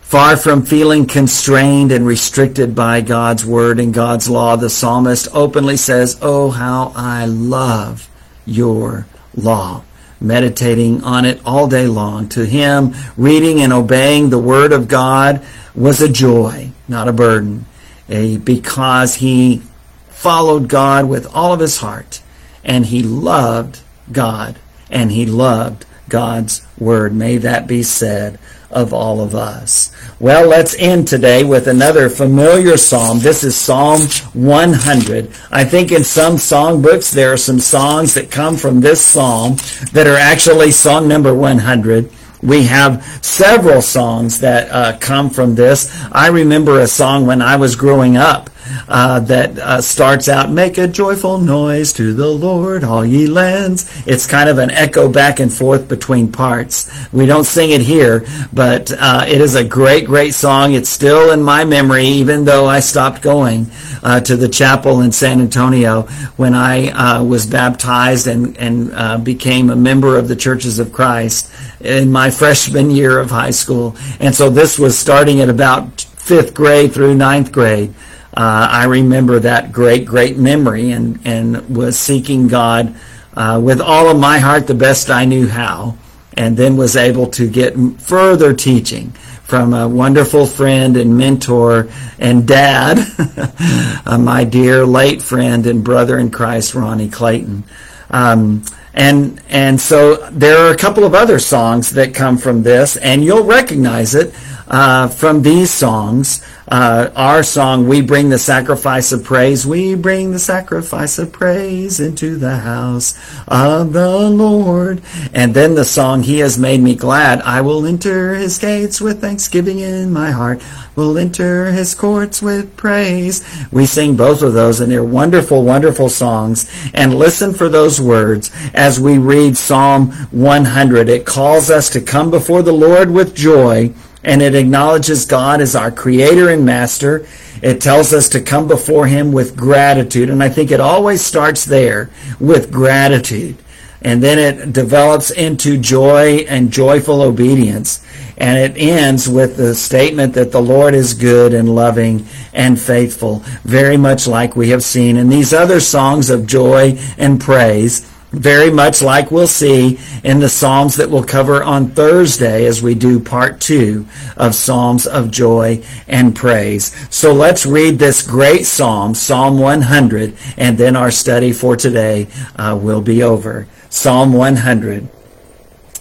Far 0.00 0.36
from 0.36 0.64
feeling 0.64 1.06
constrained 1.06 1.92
and 1.92 2.06
restricted 2.06 2.74
by 2.74 3.00
God's 3.00 3.44
word 3.44 3.78
and 3.80 3.92
God's 3.92 4.28
law, 4.28 4.56
the 4.56 4.70
psalmist 4.70 5.28
openly 5.32 5.76
says, 5.76 6.18
Oh, 6.22 6.50
how 6.50 6.92
I 6.94 7.26
love 7.26 8.08
your 8.46 9.06
law. 9.34 9.82
Meditating 10.20 11.04
on 11.04 11.24
it 11.24 11.40
all 11.44 11.68
day 11.68 11.86
long. 11.86 12.28
To 12.30 12.44
him, 12.44 12.94
reading 13.16 13.60
and 13.60 13.72
obeying 13.72 14.30
the 14.30 14.38
word 14.38 14.72
of 14.72 14.88
God 14.88 15.44
was 15.74 16.00
a 16.00 16.08
joy, 16.08 16.70
not 16.88 17.08
a 17.08 17.12
burden, 17.12 17.66
because 18.08 19.16
he 19.16 19.62
followed 20.08 20.68
God 20.68 21.08
with 21.08 21.26
all 21.34 21.52
of 21.52 21.60
his 21.60 21.76
heart 21.76 22.22
and 22.64 22.86
he 22.86 23.02
loved 23.02 23.80
God 24.10 24.58
and 24.90 25.12
he 25.12 25.26
loved 25.26 25.84
God's 26.08 26.66
word. 26.78 27.14
May 27.14 27.36
that 27.38 27.66
be 27.66 27.82
said 27.82 28.38
of 28.70 28.92
all 28.92 29.20
of 29.20 29.34
us. 29.34 29.92
Well, 30.20 30.46
let's 30.46 30.74
end 30.78 31.08
today 31.08 31.42
with 31.42 31.68
another 31.68 32.10
familiar 32.10 32.76
psalm. 32.76 33.20
This 33.20 33.42
is 33.42 33.56
Psalm 33.56 34.00
100. 34.34 35.30
I 35.50 35.64
think 35.64 35.90
in 35.90 36.04
some 36.04 36.34
songbooks 36.34 37.12
there 37.12 37.32
are 37.32 37.38
some 37.38 37.60
songs 37.60 38.14
that 38.14 38.30
come 38.30 38.56
from 38.56 38.80
this 38.80 39.04
psalm 39.04 39.56
that 39.92 40.06
are 40.06 40.16
actually 40.16 40.70
song 40.70 41.08
number 41.08 41.34
100. 41.34 42.12
We 42.42 42.64
have 42.64 43.02
several 43.22 43.82
songs 43.82 44.40
that 44.40 44.70
uh, 44.70 44.98
come 44.98 45.30
from 45.30 45.54
this. 45.54 45.90
I 46.12 46.28
remember 46.28 46.80
a 46.80 46.86
song 46.86 47.26
when 47.26 47.42
I 47.42 47.56
was 47.56 47.74
growing 47.74 48.16
up 48.16 48.50
uh, 48.88 49.20
that 49.20 49.58
uh, 49.58 49.80
starts 49.80 50.28
out, 50.28 50.50
Make 50.50 50.78
a 50.78 50.88
joyful 50.88 51.38
noise 51.38 51.92
to 51.94 52.12
the 52.12 52.26
Lord, 52.26 52.84
all 52.84 53.04
ye 53.04 53.26
lands. 53.26 53.90
It's 54.06 54.26
kind 54.26 54.48
of 54.48 54.58
an 54.58 54.70
echo 54.70 55.08
back 55.08 55.40
and 55.40 55.52
forth 55.52 55.88
between 55.88 56.32
parts. 56.32 56.90
We 57.12 57.26
don't 57.26 57.44
sing 57.44 57.70
it 57.70 57.80
here, 57.80 58.26
but 58.52 58.90
uh, 58.92 59.24
it 59.28 59.40
is 59.40 59.54
a 59.54 59.64
great, 59.64 60.06
great 60.06 60.34
song. 60.34 60.74
It's 60.74 60.88
still 60.88 61.32
in 61.32 61.42
my 61.42 61.64
memory, 61.64 62.06
even 62.06 62.44
though 62.44 62.66
I 62.66 62.80
stopped 62.80 63.22
going 63.22 63.70
uh, 64.02 64.20
to 64.20 64.36
the 64.36 64.48
chapel 64.48 65.00
in 65.00 65.12
San 65.12 65.40
Antonio 65.40 66.02
when 66.36 66.54
I 66.54 66.88
uh, 66.88 67.24
was 67.24 67.46
baptized 67.46 68.26
and, 68.26 68.56
and 68.58 68.92
uh, 68.94 69.18
became 69.18 69.70
a 69.70 69.76
member 69.76 70.16
of 70.16 70.28
the 70.28 70.36
Churches 70.36 70.78
of 70.78 70.92
Christ 70.92 71.52
in 71.80 72.10
my 72.10 72.30
freshman 72.30 72.90
year 72.90 73.18
of 73.18 73.30
high 73.30 73.50
school. 73.50 73.96
And 74.20 74.34
so 74.34 74.50
this 74.50 74.78
was 74.78 74.98
starting 74.98 75.40
at 75.40 75.48
about 75.48 76.00
fifth 76.00 76.54
grade 76.54 76.92
through 76.92 77.14
ninth 77.14 77.52
grade 77.52 77.94
uh, 78.38 78.68
I 78.70 78.84
remember 78.84 79.40
that 79.40 79.72
great, 79.72 80.06
great 80.06 80.38
memory 80.38 80.92
and, 80.92 81.18
and 81.24 81.76
was 81.76 81.98
seeking 81.98 82.46
God 82.46 82.94
uh, 83.34 83.60
with 83.60 83.80
all 83.80 84.08
of 84.08 84.16
my 84.16 84.38
heart 84.38 84.68
the 84.68 84.74
best 84.74 85.10
I 85.10 85.24
knew 85.24 85.48
how, 85.48 85.98
and 86.36 86.56
then 86.56 86.76
was 86.76 86.94
able 86.94 87.26
to 87.30 87.50
get 87.50 87.76
further 88.00 88.54
teaching 88.54 89.10
from 89.42 89.74
a 89.74 89.88
wonderful 89.88 90.46
friend 90.46 90.96
and 90.96 91.18
mentor 91.18 91.88
and 92.20 92.46
dad, 92.46 92.98
uh, 94.06 94.16
my 94.16 94.44
dear 94.44 94.86
late 94.86 95.20
friend 95.20 95.66
and 95.66 95.82
brother 95.82 96.16
in 96.16 96.30
Christ, 96.30 96.76
Ronnie 96.76 97.08
Clayton. 97.08 97.64
Um, 98.10 98.62
and 98.94 99.42
and 99.48 99.80
so 99.80 100.14
there 100.30 100.58
are 100.58 100.72
a 100.72 100.76
couple 100.76 101.02
of 101.02 101.12
other 101.12 101.40
songs 101.40 101.90
that 101.90 102.14
come 102.14 102.38
from 102.38 102.62
this, 102.62 102.96
and 102.98 103.24
you'll 103.24 103.42
recognize 103.42 104.14
it 104.14 104.32
uh, 104.68 105.08
from 105.08 105.42
these 105.42 105.72
songs 105.72 106.44
uh, 106.70 107.10
our 107.16 107.42
song, 107.42 107.88
We 107.88 108.02
Bring 108.02 108.28
the 108.28 108.38
Sacrifice 108.38 109.12
of 109.12 109.24
Praise. 109.24 109.66
We 109.66 109.94
bring 109.94 110.32
the 110.32 110.38
sacrifice 110.38 111.18
of 111.18 111.32
praise 111.32 111.98
into 111.98 112.36
the 112.36 112.56
house 112.56 113.18
of 113.48 113.92
the 113.92 114.28
Lord. 114.28 115.00
And 115.32 115.54
then 115.54 115.74
the 115.74 115.84
song, 115.84 116.22
He 116.22 116.40
has 116.40 116.58
made 116.58 116.80
me 116.80 116.94
glad. 116.94 117.40
I 117.42 117.62
will 117.62 117.86
enter 117.86 118.34
His 118.34 118.58
gates 118.58 119.00
with 119.00 119.20
thanksgiving 119.20 119.78
in 119.78 120.12
my 120.12 120.30
heart. 120.30 120.62
Will 120.94 121.16
enter 121.16 121.72
His 121.72 121.94
courts 121.94 122.42
with 122.42 122.76
praise. 122.76 123.42
We 123.72 123.86
sing 123.86 124.16
both 124.16 124.42
of 124.42 124.52
those 124.52 124.80
and 124.80 124.92
they're 124.92 125.04
wonderful, 125.04 125.64
wonderful 125.64 126.10
songs. 126.10 126.70
And 126.92 127.14
listen 127.14 127.54
for 127.54 127.70
those 127.70 128.00
words 128.00 128.50
as 128.74 129.00
we 129.00 129.16
read 129.16 129.56
Psalm 129.56 130.10
100. 130.10 131.08
It 131.08 131.24
calls 131.24 131.70
us 131.70 131.88
to 131.90 132.00
come 132.02 132.30
before 132.30 132.62
the 132.62 132.72
Lord 132.72 133.10
with 133.10 133.34
joy 133.34 133.94
and 134.24 134.42
it 134.42 134.54
acknowledges 134.54 135.26
God 135.26 135.60
as 135.60 135.76
our 135.76 135.90
creator 135.90 136.50
and 136.50 136.64
master. 136.64 137.26
It 137.62 137.80
tells 137.80 138.12
us 138.12 138.28
to 138.30 138.40
come 138.40 138.68
before 138.68 139.06
him 139.06 139.32
with 139.32 139.56
gratitude. 139.56 140.30
And 140.30 140.42
I 140.42 140.48
think 140.48 140.70
it 140.70 140.80
always 140.80 141.24
starts 141.24 141.64
there 141.64 142.10
with 142.40 142.72
gratitude. 142.72 143.56
And 144.00 144.22
then 144.22 144.38
it 144.38 144.72
develops 144.72 145.30
into 145.30 145.76
joy 145.76 146.46
and 146.48 146.72
joyful 146.72 147.22
obedience. 147.22 148.04
And 148.36 148.56
it 148.56 148.80
ends 148.80 149.28
with 149.28 149.56
the 149.56 149.74
statement 149.74 150.34
that 150.34 150.52
the 150.52 150.62
Lord 150.62 150.94
is 150.94 151.14
good 151.14 151.52
and 151.52 151.74
loving 151.74 152.26
and 152.52 152.78
faithful, 152.78 153.40
very 153.64 153.96
much 153.96 154.28
like 154.28 154.54
we 154.54 154.70
have 154.70 154.84
seen 154.84 155.16
in 155.16 155.28
these 155.28 155.52
other 155.52 155.80
songs 155.80 156.30
of 156.30 156.46
joy 156.46 156.96
and 157.18 157.40
praise 157.40 158.08
very 158.30 158.70
much 158.70 159.00
like 159.00 159.30
we'll 159.30 159.46
see 159.46 159.98
in 160.22 160.40
the 160.40 160.48
Psalms 160.48 160.96
that 160.96 161.10
we'll 161.10 161.24
cover 161.24 161.62
on 161.62 161.90
Thursday 161.90 162.66
as 162.66 162.82
we 162.82 162.94
do 162.94 163.18
part 163.18 163.60
two 163.60 164.06
of 164.36 164.54
Psalms 164.54 165.06
of 165.06 165.30
Joy 165.30 165.82
and 166.06 166.36
Praise. 166.36 166.94
So 167.14 167.32
let's 167.32 167.64
read 167.64 167.98
this 167.98 168.26
great 168.26 168.66
Psalm, 168.66 169.14
Psalm 169.14 169.58
100, 169.58 170.36
and 170.56 170.76
then 170.76 170.96
our 170.96 171.10
study 171.10 171.52
for 171.52 171.76
today 171.76 172.28
uh, 172.56 172.78
will 172.80 173.00
be 173.00 173.22
over. 173.22 173.66
Psalm 173.88 174.32
100. 174.32 175.08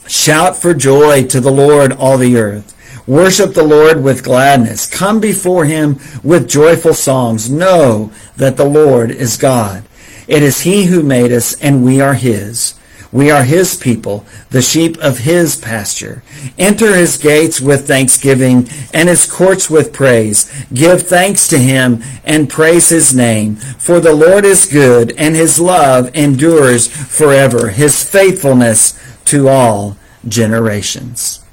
Shout 0.07 0.57
for 0.57 0.73
joy 0.73 1.25
to 1.27 1.39
the 1.39 1.51
Lord, 1.51 1.93
all 1.93 2.17
the 2.17 2.37
earth. 2.37 2.73
Worship 3.07 3.53
the 3.53 3.63
Lord 3.63 4.03
with 4.03 4.23
gladness. 4.23 4.85
Come 4.85 5.21
before 5.21 5.63
him 5.63 5.99
with 6.23 6.49
joyful 6.49 6.93
songs. 6.93 7.49
Know 7.49 8.11
that 8.35 8.57
the 8.57 8.65
Lord 8.65 9.11
is 9.11 9.37
God. 9.37 9.85
It 10.27 10.43
is 10.43 10.61
he 10.61 10.85
who 10.85 11.03
made 11.03 11.31
us, 11.31 11.59
and 11.61 11.83
we 11.83 12.01
are 12.01 12.13
his. 12.13 12.75
We 13.11 13.31
are 13.31 13.43
his 13.43 13.77
people, 13.77 14.25
the 14.49 14.61
sheep 14.61 14.97
of 14.97 15.19
his 15.19 15.55
pasture. 15.55 16.23
Enter 16.57 16.93
his 16.93 17.17
gates 17.17 17.61
with 17.61 17.87
thanksgiving 17.87 18.67
and 18.93 19.07
his 19.07 19.25
courts 19.25 19.69
with 19.69 19.93
praise. 19.93 20.51
Give 20.73 21.01
thanks 21.01 21.47
to 21.49 21.57
him 21.57 22.03
and 22.25 22.49
praise 22.49 22.89
his 22.89 23.15
name. 23.15 23.55
For 23.55 23.99
the 23.99 24.13
Lord 24.13 24.43
is 24.43 24.65
good 24.65 25.13
and 25.17 25.35
his 25.35 25.59
love 25.59 26.13
endures 26.15 26.87
forever. 26.87 27.69
His 27.69 28.03
faithfulness 28.03 28.99
to 29.25 29.47
all 29.47 29.97
generations. 30.27 31.43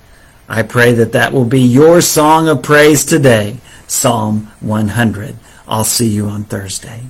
I 0.48 0.62
pray 0.62 0.92
that 0.94 1.12
that 1.12 1.32
will 1.32 1.44
be 1.44 1.60
your 1.60 2.00
song 2.00 2.48
of 2.48 2.62
praise 2.62 3.04
today. 3.04 3.58
Psalm 3.86 4.50
100. 4.60 5.36
I'll 5.68 5.84
see 5.84 6.08
you 6.08 6.26
on 6.26 6.44
Thursday. 6.44 7.04